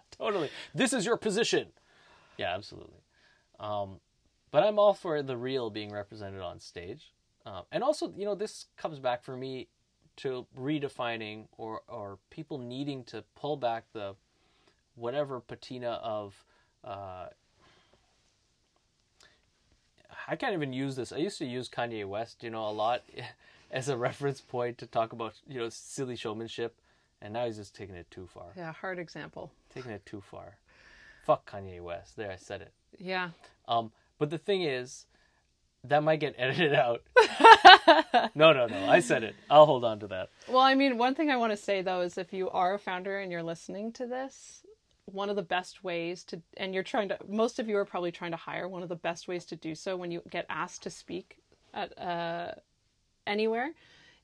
[0.10, 0.50] totally.
[0.74, 1.68] This is your position.
[2.36, 3.00] Yeah, absolutely.
[3.58, 4.00] Um,
[4.50, 7.12] but I'm all for the real being represented on stage.
[7.46, 9.68] Um, and also, you know, this comes back for me
[10.16, 14.14] to redefining or or people needing to pull back the
[14.94, 16.44] whatever patina of
[16.84, 17.26] uh,
[20.26, 21.12] I can't even use this.
[21.12, 23.02] I used to use Kanye West, you know, a lot
[23.70, 26.76] as a reference point to talk about, you know, silly showmanship,
[27.20, 28.46] and now he's just taking it too far.
[28.56, 29.52] Yeah, hard example.
[29.74, 30.56] Taking it too far.
[31.24, 32.16] Fuck Kanye West.
[32.16, 32.72] There, I said it.
[32.98, 33.30] Yeah.
[33.66, 35.06] Um, but the thing is,
[35.84, 37.02] that might get edited out.
[38.34, 38.86] no, no, no.
[38.88, 39.34] I said it.
[39.50, 40.30] I'll hold on to that.
[40.48, 42.78] Well, I mean, one thing I want to say though is if you are a
[42.78, 44.62] founder and you're listening to this,
[45.06, 48.10] one of the best ways to and you're trying to most of you are probably
[48.10, 50.82] trying to hire one of the best ways to do so when you get asked
[50.84, 51.36] to speak
[51.74, 52.52] at uh,
[53.26, 53.70] anywhere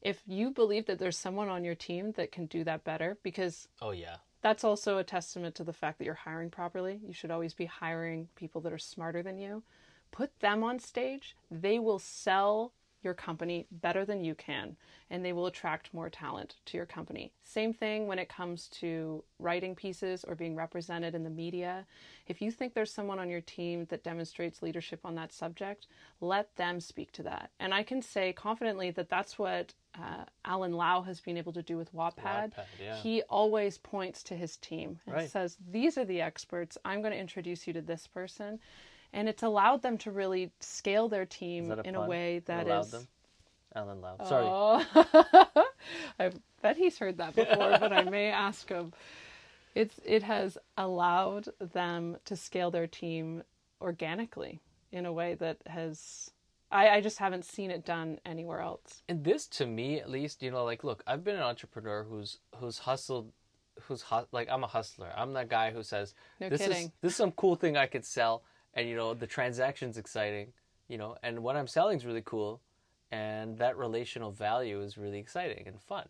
[0.01, 3.69] if you believe that there's someone on your team that can do that better because
[3.83, 4.17] Oh yeah.
[4.41, 7.67] that's also a testament to the fact that you're hiring properly you should always be
[7.67, 9.63] hiring people that are smarter than you
[10.11, 14.77] put them on stage they will sell your company better than you can
[15.09, 17.33] and they will attract more talent to your company.
[17.43, 21.87] Same thing when it comes to writing pieces or being represented in the media.
[22.29, 25.87] If you think there's someone on your team that demonstrates leadership on that subject
[26.21, 27.51] let them speak to that.
[27.59, 31.63] And i can say confidently that that's what uh, Allen Lau has been able to
[31.63, 32.97] do with wattpad, Wattpad, yeah.
[32.97, 35.31] he always points to his team and Right.
[35.31, 36.79] says these are the experts.
[36.85, 38.61] I'm going to introduce you to this person
[39.13, 42.85] and it's allowed them to really scale their team a in a way that allowed
[42.87, 43.09] is them?
[43.75, 44.17] Allen Lau.
[44.25, 44.45] Sorry.
[44.47, 45.65] Oh.
[46.19, 46.31] I
[46.63, 48.93] bet he's heard that before, but I may ask him.
[49.75, 53.45] It's it has allowed them to scale their team
[53.81, 54.61] organically
[54.93, 56.31] in a way that has
[56.73, 59.03] I, I just haven't seen it done anywhere else.
[59.09, 62.39] and this to me at least you know like look i've been an entrepreneur who's
[62.57, 63.31] who's hustled
[63.83, 66.93] who's hu- like i'm a hustler i'm that guy who says No this is kidding.
[67.01, 68.43] this is some cool thing i could sell
[68.75, 70.53] and you know the transaction's exciting
[70.89, 72.61] you know and what i'm selling is really cool
[73.13, 76.09] and that relational value is really exciting and fun.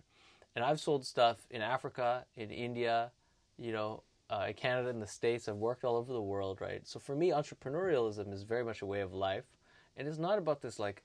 [0.55, 3.11] And i've sold stuff in africa in india
[3.59, 5.49] you know uh, in canada in the states.
[5.49, 6.87] I've worked all over the world right?
[6.87, 9.45] So for me entrepreneurialism is very much a way of life.
[9.97, 11.03] And it's not about this like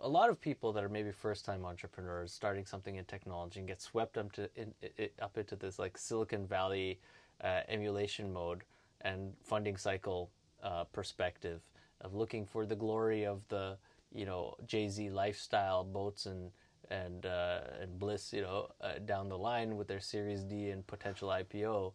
[0.00, 3.68] a lot of people that are maybe first time entrepreneurs starting something in technology and
[3.68, 6.98] get swept up to in, i up into this like Silicon Valley
[7.42, 8.64] uh, emulation mode
[9.02, 10.30] and funding cycle
[10.62, 11.60] uh, perspective
[12.00, 13.76] of looking for the glory of the
[14.12, 16.50] you know Jay Z lifestyle boats and
[16.90, 20.86] and uh, and bliss you know uh, down the line with their Series D and
[20.86, 21.92] potential IPO.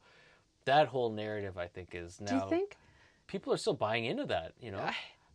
[0.65, 2.77] That whole narrative, I think, is now Do you think?
[3.27, 4.53] people are still buying into that.
[4.61, 4.89] You know,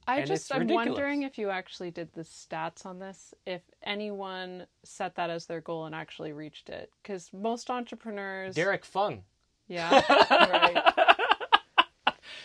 [0.07, 0.89] I And just I'm ridiculous.
[0.89, 5.61] wondering if you actually did the stats on this, if anyone set that as their
[5.61, 9.25] goal and actually reached it, because most entrepreneurs, Derek Fung.
[9.67, 9.91] yeah,
[10.31, 11.06] right.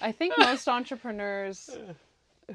[0.01, 1.69] I think most entrepreneurs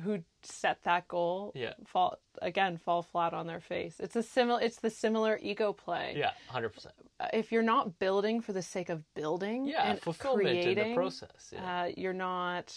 [0.02, 1.74] who set that goal Yeah.
[1.86, 3.98] fall again fall flat on their face.
[4.00, 6.14] It's a similar it's the similar ego play.
[6.16, 6.94] Yeah, hundred percent.
[7.18, 10.88] Uh, If you're not building for the sake of building Yeah, and fulfillment creating, in
[10.90, 11.52] the process.
[11.52, 11.82] Yeah.
[11.84, 12.76] uh, you're not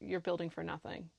[0.00, 1.10] you're building for nothing.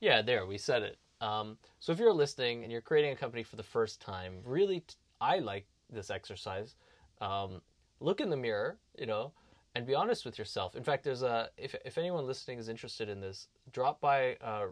[0.00, 0.98] Yeah, there we said it.
[1.20, 4.80] Um, so if you're listening and you're creating a company for the first time, really,
[4.80, 6.76] t- I like this exercise.
[7.20, 7.60] Um,
[8.00, 9.32] look in the mirror, you know,
[9.74, 10.74] and be honest with yourself.
[10.74, 14.66] In fact, there's a if if anyone listening is interested in this, drop by uh,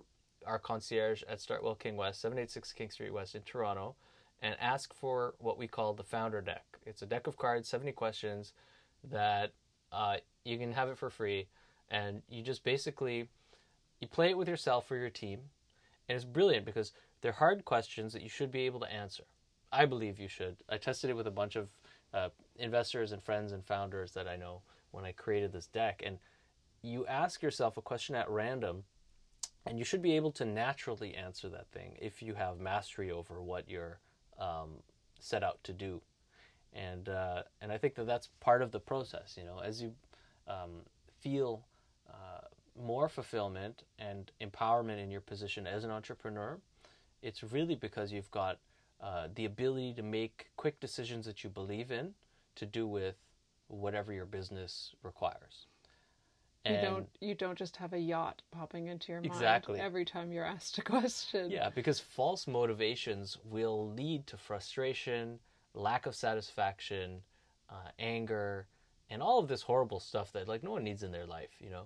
[0.46, 3.94] our concierge at Startwell King West, seven eight six King Street West in Toronto,
[4.42, 6.64] and ask for what we call the founder deck.
[6.86, 8.52] It's a deck of cards, seventy questions
[9.10, 9.52] that
[9.92, 11.46] uh, you can have it for free,
[11.90, 13.28] and you just basically
[14.00, 15.40] you play it with yourself or your team
[16.08, 19.24] and it's brilliant because they're hard questions that you should be able to answer
[19.72, 21.70] i believe you should i tested it with a bunch of
[22.14, 26.18] uh, investors and friends and founders that i know when i created this deck and
[26.82, 28.84] you ask yourself a question at random
[29.66, 33.42] and you should be able to naturally answer that thing if you have mastery over
[33.42, 34.00] what you're
[34.38, 34.76] um,
[35.18, 36.00] set out to do
[36.72, 39.36] and uh, and I think that that's part of the process.
[39.38, 39.94] You know, as you
[40.46, 40.82] um,
[41.20, 41.66] feel
[42.08, 42.46] uh,
[42.80, 46.58] more fulfillment and empowerment in your position as an entrepreneur,
[47.22, 48.58] it's really because you've got
[49.00, 52.14] uh, the ability to make quick decisions that you believe in
[52.56, 53.16] to do with
[53.68, 55.66] whatever your business requires.
[56.66, 59.80] You don't you don't just have a yacht popping into your mind Exactly.
[59.80, 61.50] every time you're asked a question.
[61.50, 65.38] Yeah, because false motivations will lead to frustration,
[65.72, 67.22] lack of satisfaction,
[67.70, 68.66] uh, anger,
[69.08, 71.70] and all of this horrible stuff that like no one needs in their life, you
[71.70, 71.84] know.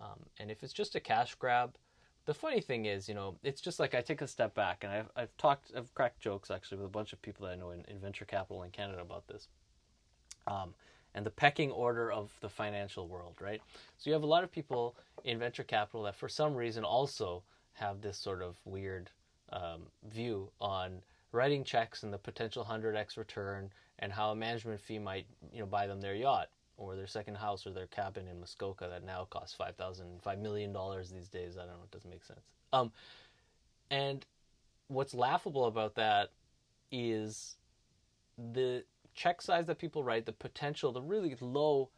[0.00, 1.76] Um, and if it's just a cash grab,
[2.26, 4.92] the funny thing is, you know, it's just like I take a step back and
[4.92, 7.70] I've I've talked, I've cracked jokes actually with a bunch of people that I know
[7.70, 9.46] in, in venture capital in Canada about this.
[10.46, 10.74] Um,
[11.14, 13.60] and the pecking order of the financial world, right?
[13.98, 17.42] So you have a lot of people in venture capital that, for some reason, also
[17.74, 19.10] have this sort of weird
[19.52, 21.02] um, view on
[21.32, 25.66] writing checks and the potential 100x return and how a management fee might you know
[25.66, 29.26] buy them their yacht or their second house or their cabin in Muskoka that now
[29.30, 31.56] costs five thousand five million dollars these days.
[31.56, 32.40] I don't know, it doesn't make sense.
[32.72, 32.92] Um,
[33.90, 34.24] and
[34.88, 36.30] what's laughable about that
[36.90, 37.56] is
[38.52, 38.84] the
[39.14, 41.90] check size that people write, the potential, the really low,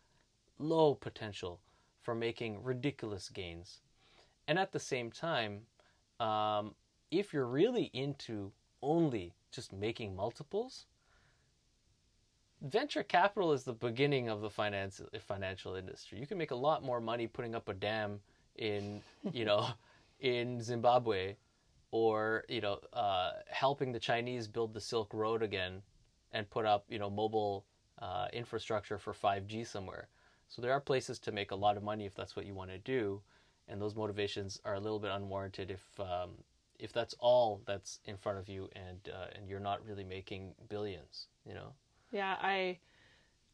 [0.58, 1.60] low potential
[2.02, 3.80] for making ridiculous gains.
[4.46, 5.62] And at the same time,
[6.20, 6.74] um,
[7.10, 8.52] if you're really into
[8.82, 10.86] only just making multiples,
[12.62, 16.18] venture capital is the beginning of the finance financial industry.
[16.18, 18.20] You can make a lot more money putting up a dam
[18.56, 19.02] in
[19.32, 19.66] you know
[20.20, 21.36] in Zimbabwe,
[21.90, 25.82] or you know uh, helping the Chinese build the Silk Road again
[26.36, 27.64] and put up you know mobile
[28.00, 30.08] uh, infrastructure for 5G somewhere.
[30.48, 32.70] So there are places to make a lot of money if that's what you want
[32.70, 33.20] to do,
[33.68, 36.30] and those motivations are a little bit unwarranted if um,
[36.78, 40.54] if that's all that's in front of you and uh, and you're not really making
[40.68, 41.28] billions.
[41.48, 41.72] You know.
[42.12, 42.78] Yeah, I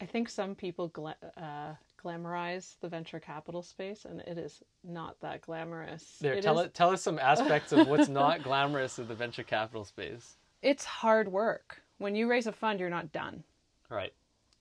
[0.01, 1.75] I think some people gla- uh,
[2.05, 6.19] glamorize the venture capital space, and it is not that glamorous.
[6.21, 9.45] There, It tell is- tell us some aspects of what's not glamorous of the venture
[9.45, 10.37] capital space.
[10.61, 11.83] It's hard work.
[12.03, 13.45] When you raise a fund, you're not done.
[13.89, 14.13] Right.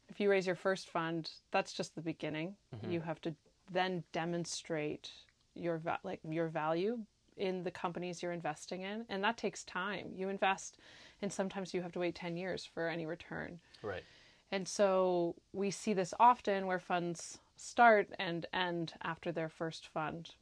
[0.09, 2.55] If you raise your first fund, that's just the beginning.
[2.75, 2.91] Mm-hmm.
[2.91, 3.33] You have to
[3.71, 5.09] then demonstrate
[5.55, 6.99] your va- like your value
[7.37, 10.11] in the companies you're investing in, and that takes time.
[10.15, 10.77] You invest,
[11.21, 13.59] and sometimes you have to wait ten years for any return.
[13.81, 14.03] Right.
[14.51, 20.35] And so we see this often where funds start and end after their first fund.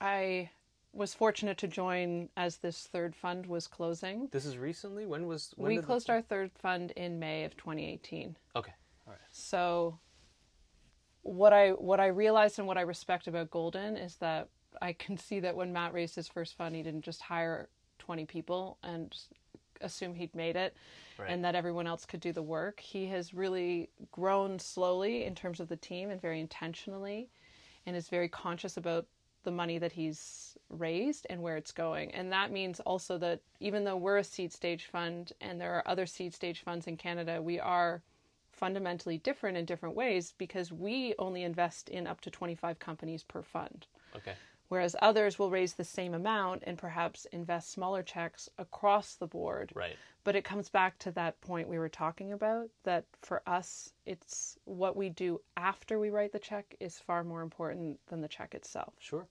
[0.00, 0.50] I
[0.92, 4.28] was fortunate to join as this third fund was closing.
[4.32, 5.06] This is recently.
[5.06, 8.36] When was when we did the- closed our third fund in May of 2018.
[8.56, 8.72] Okay.
[9.06, 9.20] All right.
[9.30, 9.98] So
[11.22, 14.48] what I what I realized and what I respect about Golden is that
[14.80, 17.68] I can see that when Matt raised his first fund, he didn't just hire
[17.98, 19.14] 20 people and
[19.80, 20.74] assume he'd made it
[21.18, 21.30] Right.
[21.30, 22.80] and that everyone else could do the work.
[22.80, 27.28] He has really grown slowly in terms of the team and very intentionally
[27.86, 29.06] and is very conscious about
[29.44, 32.12] the money that he's raised and where it's going.
[32.14, 35.88] And that means also that even though we're a seed stage fund and there are
[35.88, 38.02] other seed stage funds in Canada, we are
[38.52, 43.42] fundamentally different in different ways because we only invest in up to 25 companies per
[43.42, 43.86] fund.
[44.16, 44.34] Okay.
[44.68, 49.72] Whereas others will raise the same amount and perhaps invest smaller checks across the board.
[49.74, 49.96] Right.
[50.24, 54.58] But it comes back to that point we were talking about that for us, it's
[54.64, 58.54] what we do after we write the check is far more important than the check
[58.54, 58.92] itself.
[58.98, 59.26] Sure.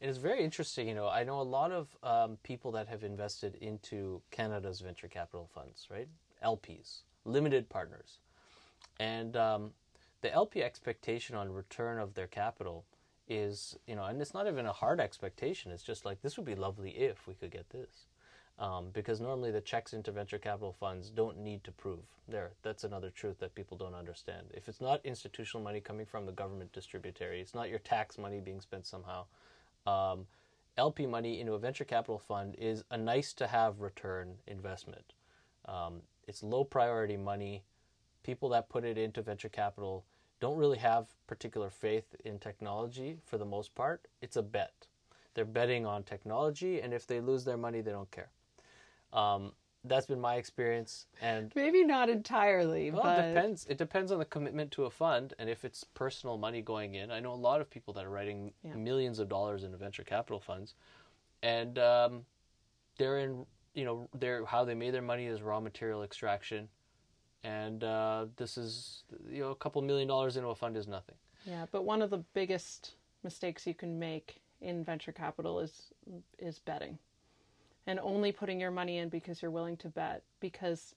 [0.00, 0.88] And it's very interesting.
[0.88, 5.08] You know, I know a lot of um, people that have invested into Canada's venture
[5.08, 6.08] capital funds, right?
[6.44, 8.18] LPs, limited partners,
[8.98, 9.70] and um,
[10.20, 12.84] the LP expectation on return of their capital
[13.28, 15.72] is, you know, and it's not even a hard expectation.
[15.72, 18.06] It's just like this would be lovely if we could get this.
[18.56, 22.04] Um, because normally the checks into venture capital funds don't need to prove.
[22.28, 24.46] There, that's another truth that people don't understand.
[24.52, 28.38] If it's not institutional money coming from the government distributary, it's not your tax money
[28.38, 29.24] being spent somehow.
[29.86, 30.26] Um,
[30.76, 35.14] LP money into a venture capital fund is a nice to have return investment.
[35.66, 37.64] Um, it's low priority money.
[38.22, 40.04] People that put it into venture capital
[40.40, 44.06] don't really have particular faith in technology for the most part.
[44.20, 44.86] It's a bet.
[45.34, 48.30] They're betting on technology, and if they lose their money, they don't care.
[49.12, 49.52] Um,
[49.84, 53.66] that's been my experience, and Maybe not entirely, well, but it depends.
[53.68, 57.10] It depends on the commitment to a fund, and if it's personal money going in.
[57.10, 58.74] I know a lot of people that are writing Yeah.
[58.74, 60.74] millions of dollars into venture capital funds,
[61.42, 62.24] and um,
[62.98, 63.46] they're in.
[63.74, 66.68] You know, they're how they made their money is raw material extraction,
[67.44, 71.14] and uh, this is you know a couple million dollars into a fund is nothing.
[71.44, 75.92] yeah, but one of the biggest mistakes you can make in venture capital is
[76.38, 76.98] is betting.
[77.86, 80.94] And only putting your money in because you're willing to bet because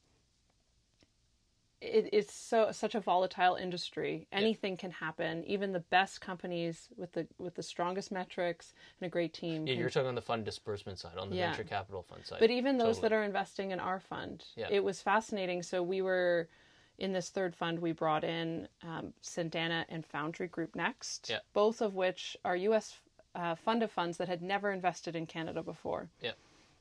[1.81, 4.27] it, it's so such a volatile industry.
[4.31, 5.43] Anything can happen.
[5.45, 9.73] Even the best companies with the with the strongest metrics and a great team Yeah,
[9.73, 11.49] can you're talking on the fund disbursement side, on the Yeah.
[11.49, 12.39] venture capital fund side.
[12.39, 13.09] But even those Totally.
[13.09, 14.67] that are investing in our fund, Yeah.
[14.71, 15.61] it was fascinating.
[15.63, 16.49] So we were
[16.97, 17.79] in this third fund.
[17.79, 21.39] We brought in um, Cendana and Foundry Group Next, Yeah.
[21.53, 22.99] both of which are U.S.
[23.35, 26.09] Uh, fund of funds that had never invested in Canada before.
[26.21, 26.31] Yeah.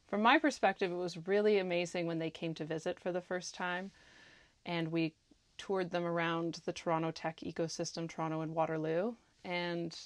[0.08, 3.54] From my perspective, it was really amazing when they came to visit for the first
[3.54, 3.90] time,
[4.66, 5.14] and we
[5.56, 9.14] toured them around the Toronto tech ecosystem, Toronto and Waterloo,
[9.44, 9.96] and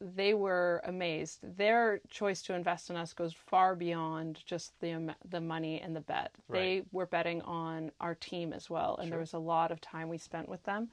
[0.00, 1.38] they were amazed.
[1.56, 6.00] Their choice to invest in us goes far beyond just the the money and the
[6.00, 6.32] bet.
[6.50, 10.08] They were betting on our team as well, and there was a lot of time
[10.08, 10.88] we spent with them.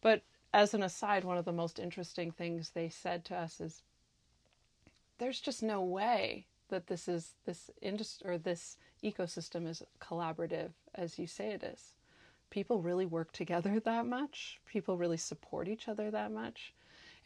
[0.00, 3.82] But as an aside, one of the most interesting things they said to us is,
[5.18, 11.18] "There's just no way that this is this industry or this ecosystem is collaborative as
[11.18, 11.94] you say it is.
[12.50, 14.60] People really work together that much.
[14.66, 16.74] People really support each other that much.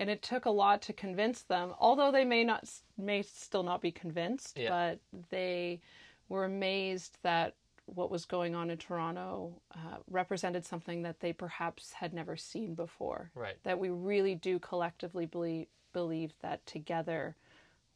[0.00, 2.68] And it took a lot to convince them, although they may not
[2.98, 4.70] may still not be convinced, Yeah.
[5.08, 5.80] but they
[6.28, 7.54] were amazed that
[7.86, 12.74] what was going on in Toronto uh, represented something that they perhaps had never seen
[12.74, 13.30] before.
[13.34, 13.56] Right.
[13.62, 17.36] That we really do collectively believe believe that together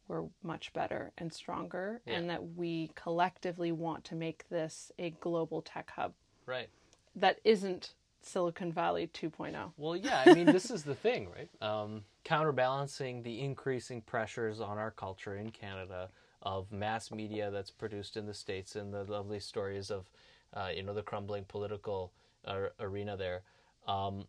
[0.07, 2.13] we're much better and stronger, Yeah.
[2.13, 6.13] and that we collectively want to make this a global tech hub
[6.45, 6.69] Right.
[7.15, 9.27] That isn't Silicon Valley oh.
[9.27, 9.71] 2.0.
[9.77, 11.49] Well, yeah, I mean, this is the thing, right?
[11.61, 16.09] Um, counterbalancing the increasing pressures on our culture in Canada
[16.41, 20.09] of mass media that's produced in the States and the lovely stories of,
[20.53, 22.11] uh, you know, the crumbling political
[22.45, 23.41] uh, arena there,
[23.87, 24.25] um,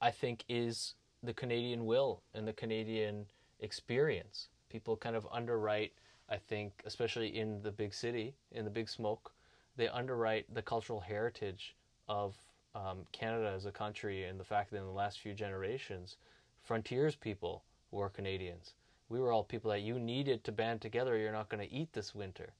[0.00, 3.26] I think is the Canadian will and the Canadian
[3.60, 4.48] experience.
[4.68, 5.92] People kind of underwrite,
[6.28, 9.32] I think, especially in the big city, in the big smoke,
[9.76, 11.74] they underwrite the cultural heritage
[12.08, 12.36] of
[12.74, 16.16] um, Canada as a country and the fact that in the last few generations,
[16.62, 18.74] frontiers people were Canadians.
[19.08, 21.16] We were all people that you needed to band together.
[21.16, 22.54] You're not going to eat this winter.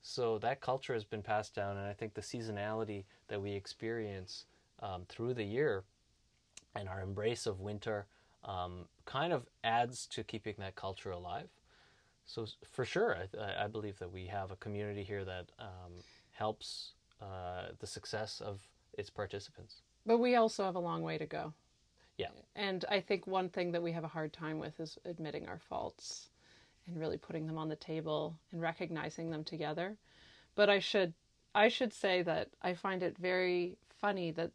[0.00, 4.46] So that culture has been passed down, and I think the seasonality that we experience
[4.80, 5.84] um, through the year
[6.74, 8.06] and our embrace of winter
[8.44, 11.48] um, kind of adds to keeping that culture alive.
[12.24, 15.92] So for sure, I, I- believe that we have a community here that um,
[16.38, 18.60] helps uh, the success of
[18.92, 19.82] its participants.
[20.06, 21.52] But we also have a long way to go.
[22.16, 22.28] Yeah.
[22.56, 25.58] And I think one thing that we have a hard time with is admitting our
[25.58, 26.28] faults
[26.86, 29.96] and really putting them on the table and recognizing them together.
[30.54, 31.12] But I should
[31.54, 34.50] I should say that I find it very funny that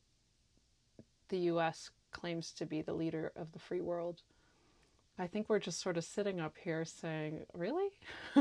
[1.29, 4.21] the US claims to be the leader of the free world.
[5.19, 7.89] I think we're just sort of sitting up here saying, "Really?"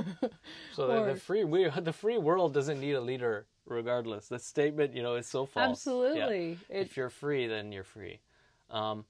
[0.74, 4.28] So the, Or- the free we, the free world doesn't need a leader, regardless.
[4.28, 5.64] The statement, you know, is so false.
[5.64, 5.70] Yeah.
[5.92, 6.58] Absolutely.
[6.68, 8.20] It, if you're free, then you're free.
[8.70, 9.04] Um,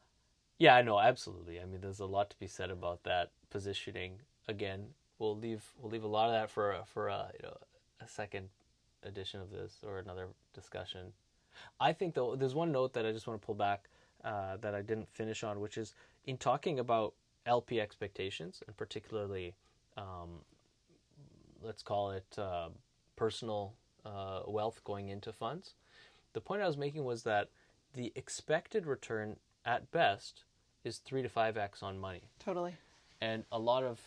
[0.59, 1.61] yeah, I know, absolutely.
[1.61, 4.21] I mean, there's a lot to be said about that positioning.
[4.49, 4.87] Again,
[5.19, 7.57] we'll leave we'll leave a lot of that for a- for a you know
[8.01, 8.49] a second
[9.05, 11.13] edition of this or another discussion.
[11.79, 13.89] I think though there's one note that I just want to pull back
[14.25, 15.95] uh, that I didn't finish on, which is
[16.25, 17.15] in talking about
[17.47, 19.55] LP expectations and particularly
[19.97, 20.41] um,
[21.63, 22.69] let's call it uh,
[23.17, 23.75] personal
[24.05, 25.75] uh, wealth going into funds.
[26.33, 27.49] The point I was making was that
[27.95, 30.45] the expected return at best
[30.85, 32.75] is three to five x on money, totally.
[33.21, 34.01] and a lot of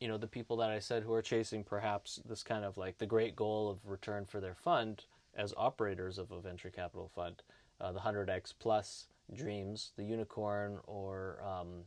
[0.00, 2.98] you know the people that I said who are chasing perhaps this kind of like
[2.98, 5.04] the great goal of return for their fund
[5.34, 7.42] as operators of a venture capital fund,
[7.80, 11.84] uh, the hundred x plus dreams, the unicorn or um,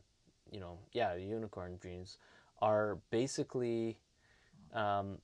[0.53, 2.17] you know yeah unicorn dreams
[2.61, 3.97] are basically
[4.73, 5.17] um,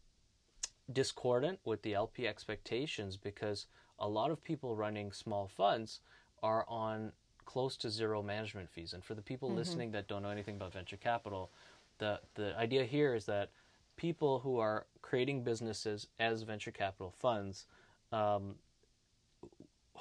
[0.92, 3.68] discordant with the LP expectations because
[4.00, 6.02] a lot of people running small funds
[6.44, 7.12] are on
[7.46, 8.94] close to zero management fees.
[8.94, 11.50] And for the people listening that don't know anything about venture capital,
[11.98, 13.50] the the idea here is that
[13.98, 17.66] people who are creating businesses as venture capital funds
[18.12, 18.56] um,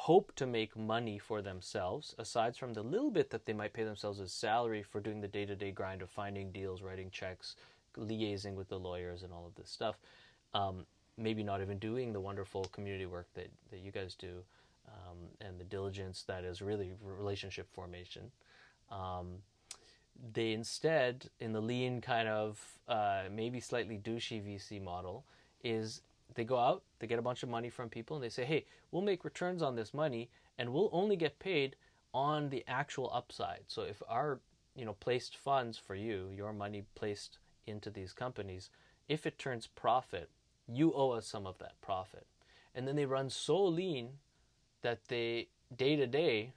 [0.08, 3.84] hope to make money for themselves, aside from the little bit that they might pay
[3.84, 7.56] themselves as salary for doing the day to day grind of finding deals, writing checks,
[7.94, 9.96] liaising with the lawyers, and all of this stuff.
[10.54, 10.86] Um,
[11.18, 14.42] maybe not even doing the wonderful community work that, that you guys do
[14.88, 18.30] um, and the diligence that is really relationship formation.
[18.90, 19.42] Um,
[20.32, 25.26] they instead, in the lean kind of uh, maybe slightly douchey VC model,
[25.62, 26.00] is
[26.34, 28.66] they go out, they get a bunch of money from people, and they say, "Hey,
[28.90, 31.76] we'll make returns on this money, and we'll only get paid
[32.12, 34.40] on the actual upside." So if our
[34.74, 38.70] you know placed funds for you, your money placed into these companies,
[39.08, 40.30] if it turns profit,
[40.66, 42.26] you owe us some of that profit.
[42.74, 44.18] And then they run so lean
[44.82, 46.52] that they day to day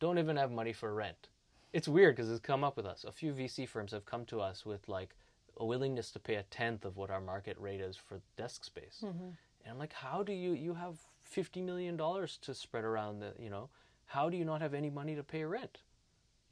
[0.00, 1.28] don't even have money for rent.
[1.72, 3.04] It's weird because it's come up with us.
[3.04, 5.16] A few VC firms have come to us with like
[5.56, 8.98] a willingness to pay a tenth of what our market rate is for desk space.
[9.02, 13.32] And I'm like, how do you you have fifty million dollars to spread around the
[13.38, 13.68] you know,
[14.06, 15.78] how do you not have any money to pay rent?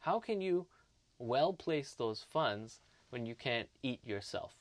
[0.01, 0.67] How can you
[1.19, 2.81] well place those funds
[3.11, 4.55] when you can't eat yourself?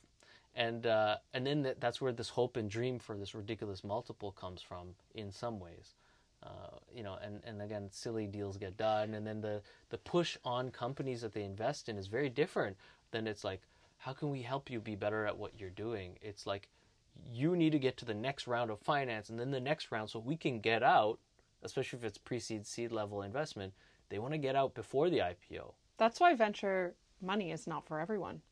[0.54, 4.32] And uh, and then that, that's where this hope and dream for this ridiculous multiple
[4.32, 5.94] comes from in some ways.
[6.42, 10.36] Uh, you know, and, and again, silly deals get done, and then the, the push
[10.44, 12.76] on companies that they invest in is very different
[13.12, 13.60] than it's like,
[14.02, 16.18] how can we help you be better at what you're doing?
[16.20, 16.68] It's like,
[17.32, 20.10] you need to get to the next round of finance, and then the next round,
[20.10, 21.20] so we can get out,
[21.62, 23.72] especially if it's pre-seed, seed level investment.
[24.08, 25.74] They want to get out before the IPO.
[25.98, 28.42] That's why venture money is not for everyone.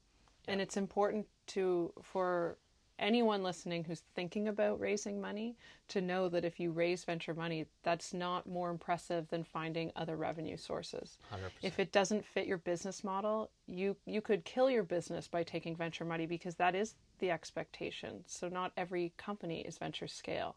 [0.46, 2.56] And it's important to for
[3.00, 5.56] anyone listening who's thinking about raising money
[5.88, 10.16] to know that if you raise venture money, that's not more impressive than finding other
[10.16, 11.18] revenue sources.
[11.32, 11.50] 100%.
[11.62, 15.74] If it doesn't fit your business model, you you could kill your business by taking
[15.76, 18.24] venture money because that is the expectation.
[18.26, 20.56] So not every company is venture scale.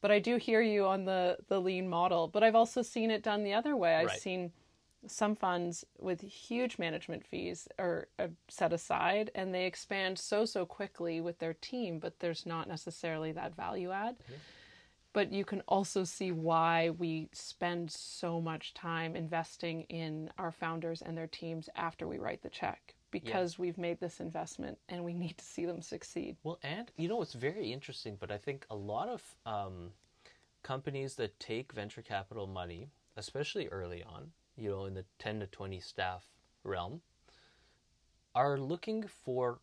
[0.00, 3.22] But I do hear you on the the lean model, but I've also seen it
[3.22, 3.94] done the other way.
[3.94, 4.20] I've Right.
[4.20, 4.52] seen
[5.06, 10.64] some funds with huge management fees are uh, set aside and they expand so so
[10.64, 14.16] quickly with their team but there's not necessarily that value add.
[15.12, 21.02] But you can also see why we spend so much time investing in our founders
[21.02, 25.12] and their teams after we write the check because we've made this investment and we
[25.12, 26.36] need to see them succeed.
[26.42, 29.90] Well, and you know it's very interesting, but I think a lot of um,
[30.62, 35.46] companies that take venture capital money, especially early on, you know, in the ten to
[35.46, 36.24] twenty staff
[36.64, 37.00] realm,
[38.34, 39.58] are looking for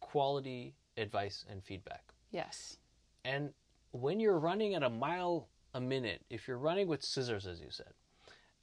[0.00, 2.12] quality advice and feedback.
[2.30, 2.78] yes
[3.24, 3.52] And
[3.92, 7.68] when you're running at a mile a minute, if you're running with scissors, as you
[7.70, 7.92] said,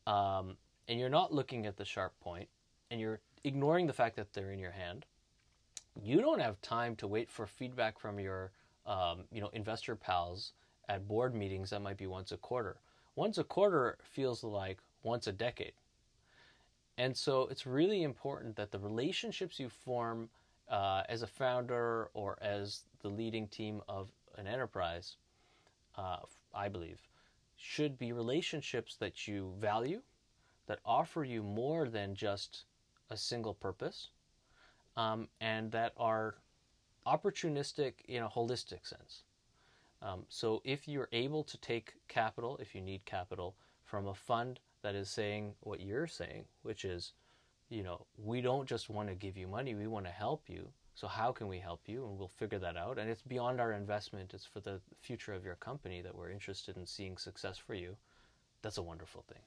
[0.07, 0.57] um,
[0.88, 2.49] and you're not looking at the sharp point,
[2.91, 5.05] and you're ignoring the fact that they're in your hand,
[6.01, 8.51] you don't have time to wait for feedback from your,
[8.86, 10.53] um, you know, investor pals
[10.89, 12.78] at board meetings that might be once a quarter.
[13.16, 15.73] Once a quarter feels like once a decade.
[16.97, 20.29] And so it's really important that the relationships you form
[20.69, 25.17] uh, as a founder or as the leading team of an enterprise,
[25.97, 26.17] uh,
[26.53, 27.01] I believe,
[27.57, 30.01] should be relationships that you value,
[30.67, 32.65] that offer you more than just
[33.09, 34.09] a single purpose,
[34.97, 36.35] um, and that are
[37.05, 39.23] opportunistic in a holistic sense.
[40.01, 44.59] Um, so if you're able to take capital, if you need capital from a fund
[44.86, 47.13] that is saying what you're saying, which is,
[47.69, 50.67] you know, we don't just want to give you money, we want to help you.
[50.93, 52.05] So how can we help you?
[52.05, 52.99] And we'll figure that out.
[52.99, 54.36] And it's beyond our investment.
[54.36, 57.97] It's for the future of your company that we're interested in seeing success for you.
[58.61, 59.41] That's a wonderful thing.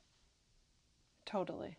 [1.24, 1.76] totally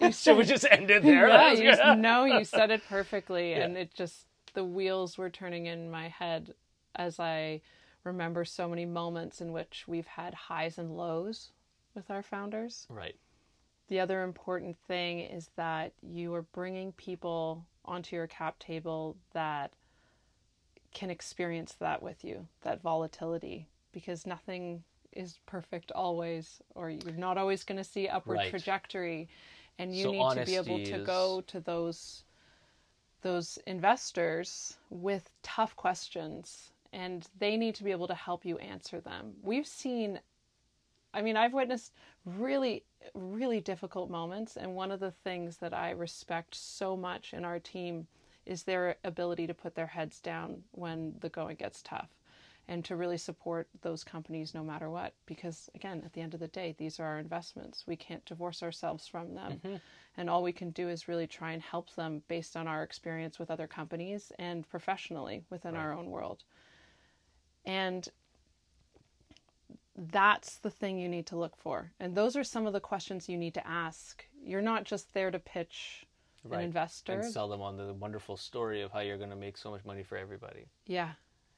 [0.12, 1.26] so we just ended there.
[1.28, 3.64] yeah, That's you, no, you said it perfectly, Yeah.
[3.64, 6.54] and it just the wheels were turning in my head
[6.94, 7.60] as I
[8.04, 11.50] remember so many moments in which we've had highs and lows
[11.94, 12.86] with our founders.
[12.88, 13.16] Right.
[13.88, 19.72] The other important thing is that you are bringing people onto your cap table that
[20.94, 27.36] can experience that with you, that volatility, because nothing is perfect always, or you're not
[27.38, 28.50] always going to see upward Right.
[28.50, 29.28] trajectory,
[29.78, 32.24] and you So need to be able to is- go to those
[33.22, 39.00] those investors with tough questions and they need to be able to help you answer
[39.00, 39.36] them.
[39.42, 40.20] We've seen
[41.14, 41.92] I mean, I've witnessed
[42.24, 42.84] really,
[43.14, 47.58] really difficult moments, and one of the things that I respect so much in our
[47.58, 48.06] team
[48.46, 52.08] is their ability to put their heads down when the going gets tough
[52.68, 55.14] and to really support those companies no matter what.
[55.26, 57.84] Because, again, at the end of the day, these are our investments.
[57.86, 59.60] We can't divorce ourselves from them.
[59.64, 59.76] Mm-hmm.
[60.16, 63.38] And all we can do is really try and help them based on our experience
[63.38, 66.44] with other companies and professionally within our own world.
[67.64, 68.08] And
[69.96, 71.92] that's the thing you need to look for.
[72.00, 74.24] And those are some of the questions you need to ask.
[74.44, 76.06] You're not just there to pitch
[76.44, 76.58] Right.
[76.58, 77.12] an investor.
[77.12, 79.84] And sell them on the wonderful story of how you're going to make so much
[79.84, 80.66] money for everybody.
[80.86, 81.12] Yeah.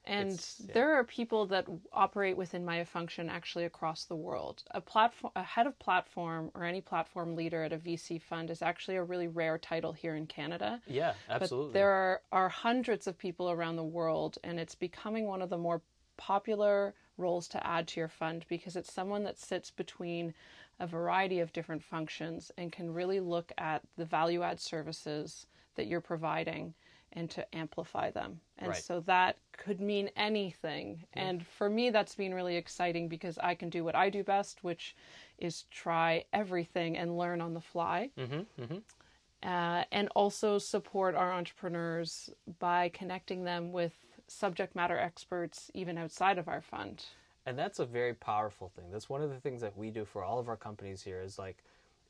[0.07, 0.74] And yeah.
[0.74, 4.62] there are people that operate within Maya Function actually across the world.
[4.72, 8.61] A platform, a head of platform, or any platform leader at a VC fund is
[8.61, 10.82] actually a really rare title here in Canada.
[10.87, 11.68] Yeah, absolutely.
[11.68, 15.49] But there are, are hundreds of people around the world, and it's becoming one of
[15.49, 15.80] the more
[16.18, 20.35] popular roles to add to your fund because it's someone that sits between
[20.81, 25.47] a variety of different functions and can really look at the value add services
[25.77, 26.75] that you're providing
[27.12, 28.41] and to amplify them.
[28.59, 28.83] And Right.
[28.83, 31.05] so that could mean anything.
[31.12, 34.65] And for me, that's been really exciting because I can do what I do best,
[34.65, 34.97] which
[35.39, 39.49] is try everything and learn on the fly mm-hmm, mm-hmm.
[39.49, 43.93] uh, and also support our entrepreneurs by connecting them with
[44.29, 47.05] subject matter experts even outside of our fund.
[47.47, 48.87] And that's a very powerful thing.
[48.91, 51.39] That's one of the things that we do for all of our companies here is
[51.39, 51.59] like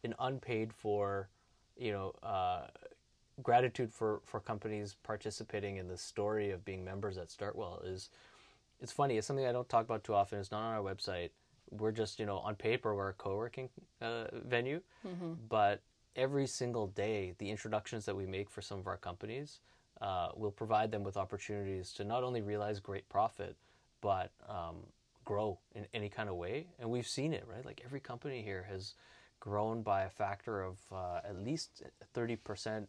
[0.04, 1.28] an unpaid for,
[1.76, 2.66] you know, uh,
[3.42, 8.10] gratitude for, for companies participating in the story of being members at Startwell is
[8.80, 9.16] it's funny.
[9.16, 10.38] It's something I don't talk about too often.
[10.38, 11.30] It's not on our website.
[11.70, 14.80] We're just, you know, on paper, we're a co-working uh, venue,
[15.48, 15.80] but
[16.14, 19.58] every single day, the introductions that we make for some of our companies
[20.00, 23.56] uh, will provide them with opportunities to not only realize great profit,
[24.00, 24.76] but um,
[25.24, 26.66] grow in any kind of way.
[26.78, 27.64] And we've seen it, right?
[27.64, 28.94] Like every company here has
[29.40, 31.82] grown by a factor of uh, at least
[32.14, 32.86] 30%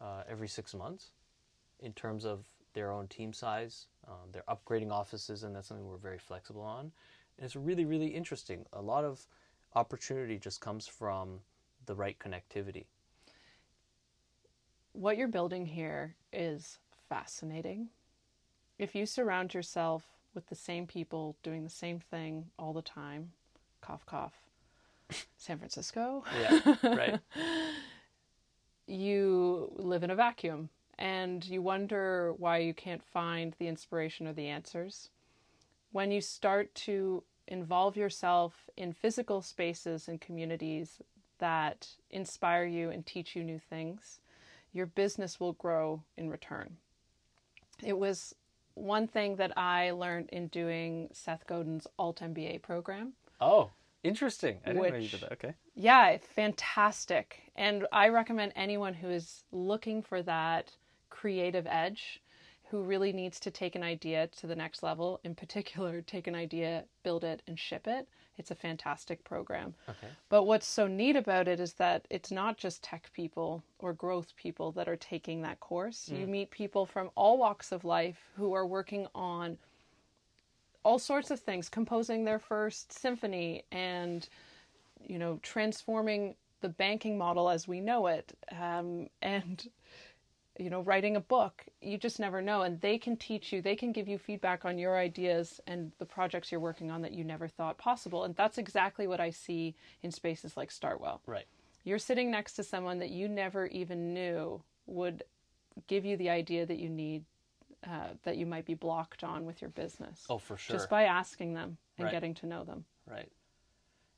[0.00, 1.10] uh, every six months.
[1.80, 3.86] in terms of their own team size.
[4.06, 6.92] Um, they're upgrading offices, and that's something we're very flexible on.
[7.38, 8.66] And it's really, really interesting.
[8.72, 9.26] A lot of
[9.74, 11.40] opportunity just comes from
[11.86, 12.84] the right connectivity.
[14.94, 16.78] What you're building here is
[17.08, 17.88] fascinating.
[18.78, 23.32] If you surround yourself with the same people doing the same thing all the time,
[23.80, 24.34] cough, cough,
[25.36, 27.20] San Francisco, Yeah, right.
[28.86, 34.32] you live in a vacuum and you wonder why you can't find the inspiration or
[34.32, 35.10] the answers.
[35.90, 41.02] When you start to involve yourself in physical spaces and communities
[41.38, 44.20] that inspire you and teach you new things,
[44.74, 46.76] your business will grow in return.
[47.82, 48.34] It was
[48.74, 53.12] one thing that I learned in doing Seth Godin's Alt MBA program.
[53.40, 53.70] Oh,
[54.02, 54.58] interesting.
[54.66, 55.32] I didn't know you did that.
[55.32, 55.54] Okay.
[55.74, 57.52] Yeah, fantastic.
[57.56, 60.72] And I recommend anyone who is looking for that
[61.08, 62.20] creative edge,
[62.70, 66.34] who really needs to take an idea to the next level, in particular, take an
[66.34, 68.08] idea, build it, and ship it.
[68.36, 69.74] It's a fantastic program.
[69.88, 70.08] Okay.
[70.28, 74.34] But what's so neat about it is that it's not just tech people or growth
[74.36, 76.08] people that are taking that course.
[76.08, 79.56] You meet people from all walks of life who are working on
[80.84, 84.28] all sorts of things, composing their first symphony and,
[85.06, 89.68] you know, transforming the banking model as we know it, um, and,
[90.58, 91.64] you know, writing a book.
[91.80, 92.62] You just never know.
[92.62, 96.06] And they can teach you, they can give you feedback on your ideas and the
[96.06, 98.24] projects you're working on that you never thought possible.
[98.24, 101.20] And that's exactly what I see in spaces like Startwell.
[101.26, 101.46] Right.
[101.82, 105.24] You're sitting next to someone that you never even knew would
[105.86, 107.24] give you the idea that you need,
[107.86, 110.24] uh, that you might be blocked on with your business.
[110.30, 110.76] Oh, for sure.
[110.76, 112.12] Just by asking them and Right.
[112.12, 112.84] getting to know them.
[113.06, 113.30] Right.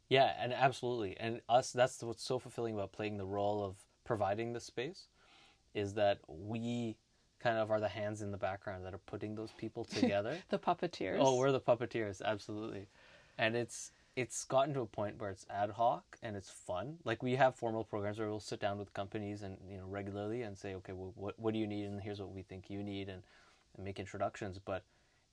[0.08, 1.16] Yeah, and absolutely.
[1.18, 5.08] And us that's what's so fulfilling about playing the role of providing the space
[5.76, 6.96] is that we
[7.38, 10.36] kind of are the hands in the background that are putting those people together.
[10.48, 11.18] The puppeteers.
[11.20, 12.86] oh, we're the puppeteers, absolutely.
[13.38, 16.96] And it's it's gotten to a point where it's ad hoc and it's fun.
[17.04, 20.42] Like we have formal programs where we'll sit down with companies and you know regularly
[20.42, 22.82] and say, okay, well, what what do you need, and here's what we think you
[22.82, 23.22] need, and,
[23.76, 24.58] and make introductions.
[24.58, 24.82] But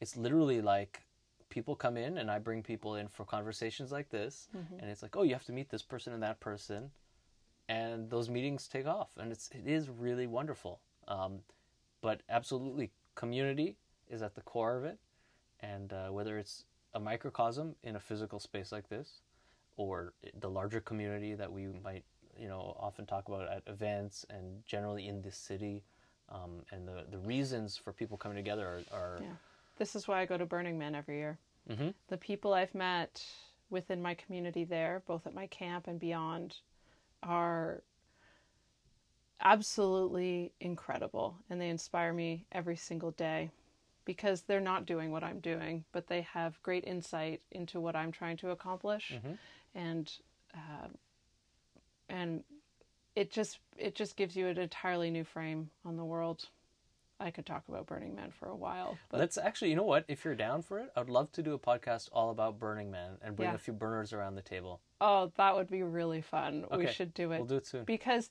[0.01, 1.01] it's literally like
[1.49, 4.79] people come in and I bring people in for conversations like this, mm-hmm.
[4.79, 6.91] and it's like, oh, you have to meet this person and that person,
[7.69, 10.79] and those meetings take off, and it's it is really wonderful.
[11.07, 11.39] Um,
[12.01, 13.77] but absolutely, community
[14.09, 14.99] is at the core of it,
[15.61, 19.21] and uh, whether it's a microcosm in a physical space like this,
[19.77, 22.03] or the larger community that we might
[22.37, 25.83] you know often talk about at events and generally in this city,
[26.29, 29.35] um, and the the reasons for people coming together are, are Yeah.
[29.77, 31.39] This is why I go to Burning Man every year.
[31.69, 31.93] Mhm.
[32.07, 33.25] The people I've met
[33.69, 36.57] within my community there, both at my camp and beyond,
[37.23, 37.81] are
[39.41, 43.51] absolutely incredible and they inspire me every single day
[44.05, 48.11] because they're not doing what I'm doing, but they have great insight into what I'm
[48.11, 49.13] trying to accomplish,
[49.75, 50.11] and
[50.53, 50.87] uh,
[52.09, 52.43] and
[53.15, 56.49] it just it just gives you an entirely new frame on the world.
[57.19, 60.03] I could talk about Burning Man for a while, but Let's actually, you know what?
[60.09, 63.17] If you're down for it, I'd love to do a podcast all about Burning Man
[63.21, 63.55] and bring Yeah.
[63.55, 64.81] a few burners around the table.
[65.03, 66.65] Oh, that would be really fun.
[66.75, 67.39] We should do it.
[67.39, 67.83] We'll do it soon.
[67.83, 68.29] because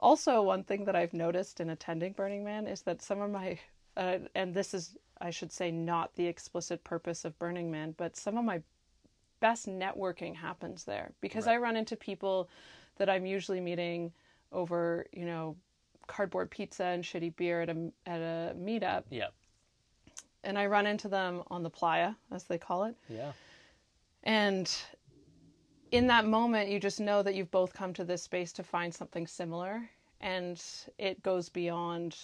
[0.00, 3.58] also one thing that I've noticed in attending Burning Man is that some of my
[3.96, 8.16] uh, and this is I should say not the explicit purpose of Burning Man, but
[8.16, 8.60] some of my
[9.40, 11.54] best networking happens there because Right.
[11.54, 12.48] I run into people
[12.96, 14.12] that I'm usually meeting
[14.52, 15.56] over you know
[16.06, 19.28] cardboard pizza and shitty beer at a at a meetup, Yeah.
[20.44, 22.94] and I run into them on the playa as they call it.
[23.08, 23.32] Yeah.
[24.22, 24.70] And
[25.96, 28.94] in that moment, you just know that you've both come to this space to find
[28.94, 29.88] something similar.
[30.20, 30.62] And
[30.98, 32.16] it goes beyond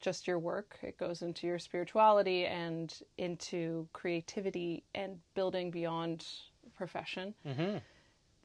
[0.00, 6.26] just your work, it goes into your spirituality and into creativity and building beyond
[6.76, 7.34] profession.
[7.46, 7.78] Mm-hmm.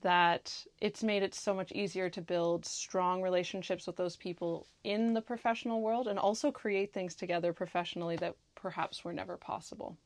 [0.01, 5.13] That it's made it so much easier to build strong relationships with those people in
[5.13, 9.97] the professional world and also create things together professionally that perhaps were never possible.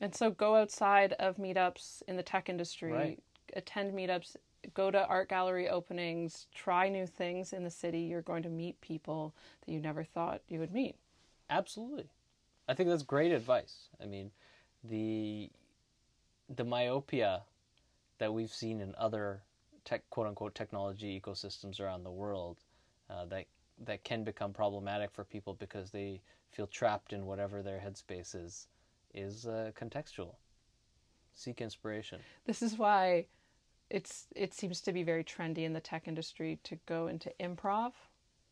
[0.00, 3.22] And so go outside of meetups in the tech industry, Right.
[3.54, 4.36] Attend meetups,
[4.74, 8.00] go to art gallery openings, try new things in the city.
[8.00, 9.34] You're going to meet people
[9.64, 10.96] that you never thought you would meet.
[11.50, 12.08] Absolutely.
[12.68, 13.88] I think that's great advice.
[14.02, 14.30] I mean,
[14.82, 15.50] the
[16.54, 17.42] the myopia
[18.18, 19.42] that we've seen in other
[19.84, 22.58] tech quote unquote technology ecosystems around the world
[23.10, 23.46] uh, that
[23.84, 26.20] that can become problematic for people because they
[26.50, 28.68] feel trapped in whatever their headspace is
[29.14, 30.34] is uh, contextual.
[31.34, 32.20] Seek inspiration.
[32.46, 33.26] This is why
[33.90, 37.92] it's it seems to be very trendy in the tech industry to go into improv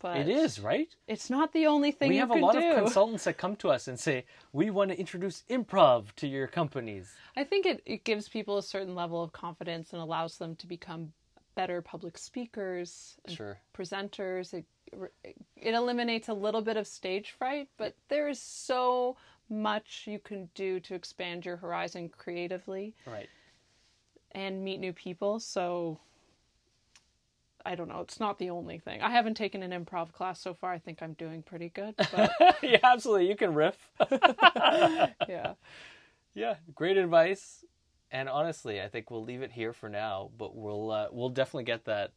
[0.01, 0.89] but It is, right?
[1.09, 2.59] It's not the only thing we you have a lot do.
[2.59, 6.47] of consultants that come to us and say, we want to introduce improv to your
[6.47, 7.11] companies.
[7.37, 10.67] I think it, it gives people a certain level of confidence and allows them to
[10.67, 11.13] become
[11.55, 13.59] better public speakers and Sure.
[13.75, 14.53] presenters.
[14.53, 14.67] It,
[15.57, 19.17] it eliminates a little bit of stage fright, but there is so
[19.49, 23.29] much you can do to expand your horizon creatively Right.
[24.35, 25.41] And meet new people.
[25.41, 25.99] So
[27.67, 29.01] I don't know, it's not the only thing.
[29.01, 30.73] I haven't taken an improv class so far.
[30.73, 32.33] I think I'm doing pretty good, but
[32.63, 33.29] yeah, absolutely.
[33.29, 33.91] You can riff.
[35.29, 35.55] yeah.
[36.35, 37.65] yeah, great advice.
[38.11, 41.65] And honestly, I think we'll leave it here for now, but we'll uh, we'll definitely
[41.65, 42.13] get that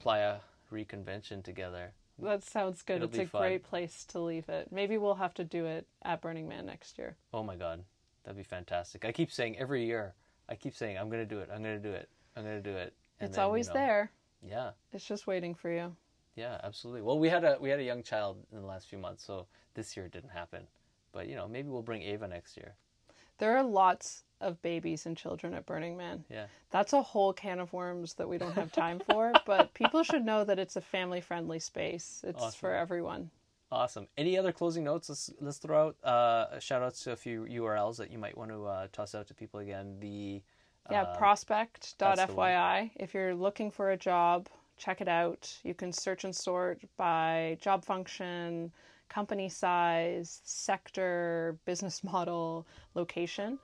[0.00, 0.38] playa
[0.70, 1.92] reconvention together.
[2.18, 2.96] That sounds good.
[2.96, 3.42] It'll it's a fun.
[3.42, 4.68] great place to leave it.
[4.70, 7.16] Maybe we'll have to do it at Burning Man next year.
[7.32, 7.84] Oh my god,
[8.24, 9.04] that'd be fantastic.
[9.04, 10.14] I keep saying every year,
[10.52, 11.48] I keep saying I'm going to do it.
[11.52, 12.10] I'm going to do it.
[12.36, 12.92] I'm going to do it.
[13.20, 14.10] And it's then, you always know, there.
[14.46, 14.70] Yeah.
[14.92, 15.96] It's just waiting for you.
[16.36, 17.00] Yeah, absolutely.
[17.00, 19.46] Well, we had a we had a young child in the last few months, so
[19.74, 20.66] this year it didn't happen.
[21.12, 22.74] But you know, maybe we'll bring Ava next year.
[23.38, 26.24] There are lots of babies and children at Burning Man.
[26.28, 26.46] Yeah.
[26.70, 30.24] That's a whole can of worms that we don't have time for, but people should
[30.24, 32.22] know that it's a family friendly space.
[32.26, 32.58] It's Awesome.
[32.58, 33.30] for everyone.
[33.72, 34.06] Awesome.
[34.18, 35.08] Any other closing notes?
[35.08, 38.50] Let's let's throw out uh, shout outs to a few URLs that you might want
[38.50, 39.96] to uh, toss out to people again.
[39.98, 40.42] The
[40.90, 42.90] Yeah, um, prospect.fyi.
[42.96, 45.50] If you're looking for a job, check it out.
[45.64, 48.70] You can search and sort by job function,
[49.08, 53.58] company size, sector, business model, location.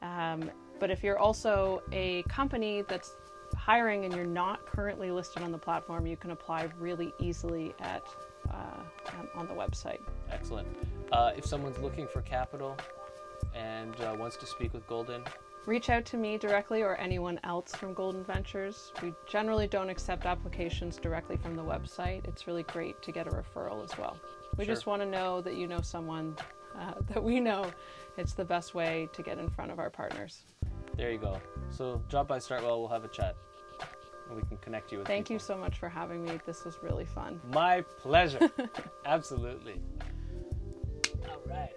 [0.00, 0.48] Um,
[0.78, 3.16] but if you're also a company that's
[3.56, 8.04] hiring and you're not currently listed on the platform, you can apply really easily at
[8.06, 8.29] uh,
[9.34, 10.00] on the website.
[10.30, 10.68] excellent.
[11.12, 12.76] Uh, if someone's looking for capital
[13.54, 15.22] and uh, wants to speak with Golden,
[15.66, 18.92] reach out to me directly or anyone else from Golden Ventures.
[19.02, 22.26] We generally don't accept applications directly from the website.
[22.28, 24.16] It's really great to get a referral as well.
[24.56, 24.74] We Sure.
[24.74, 26.36] just want to know that you know someone
[26.78, 27.70] uh, that we know.
[28.16, 30.44] It's the best way to get in front of our partners.
[30.96, 31.40] there you go.
[31.70, 32.78] So drop by Startwell.
[32.80, 33.36] We'll have a chat,
[34.34, 35.06] we can connect you with.
[35.06, 36.40] Thank you so much for having me.
[36.46, 37.40] This was really fun.
[37.52, 38.50] My pleasure.
[39.04, 39.80] Absolutely.
[41.28, 41.70] All right.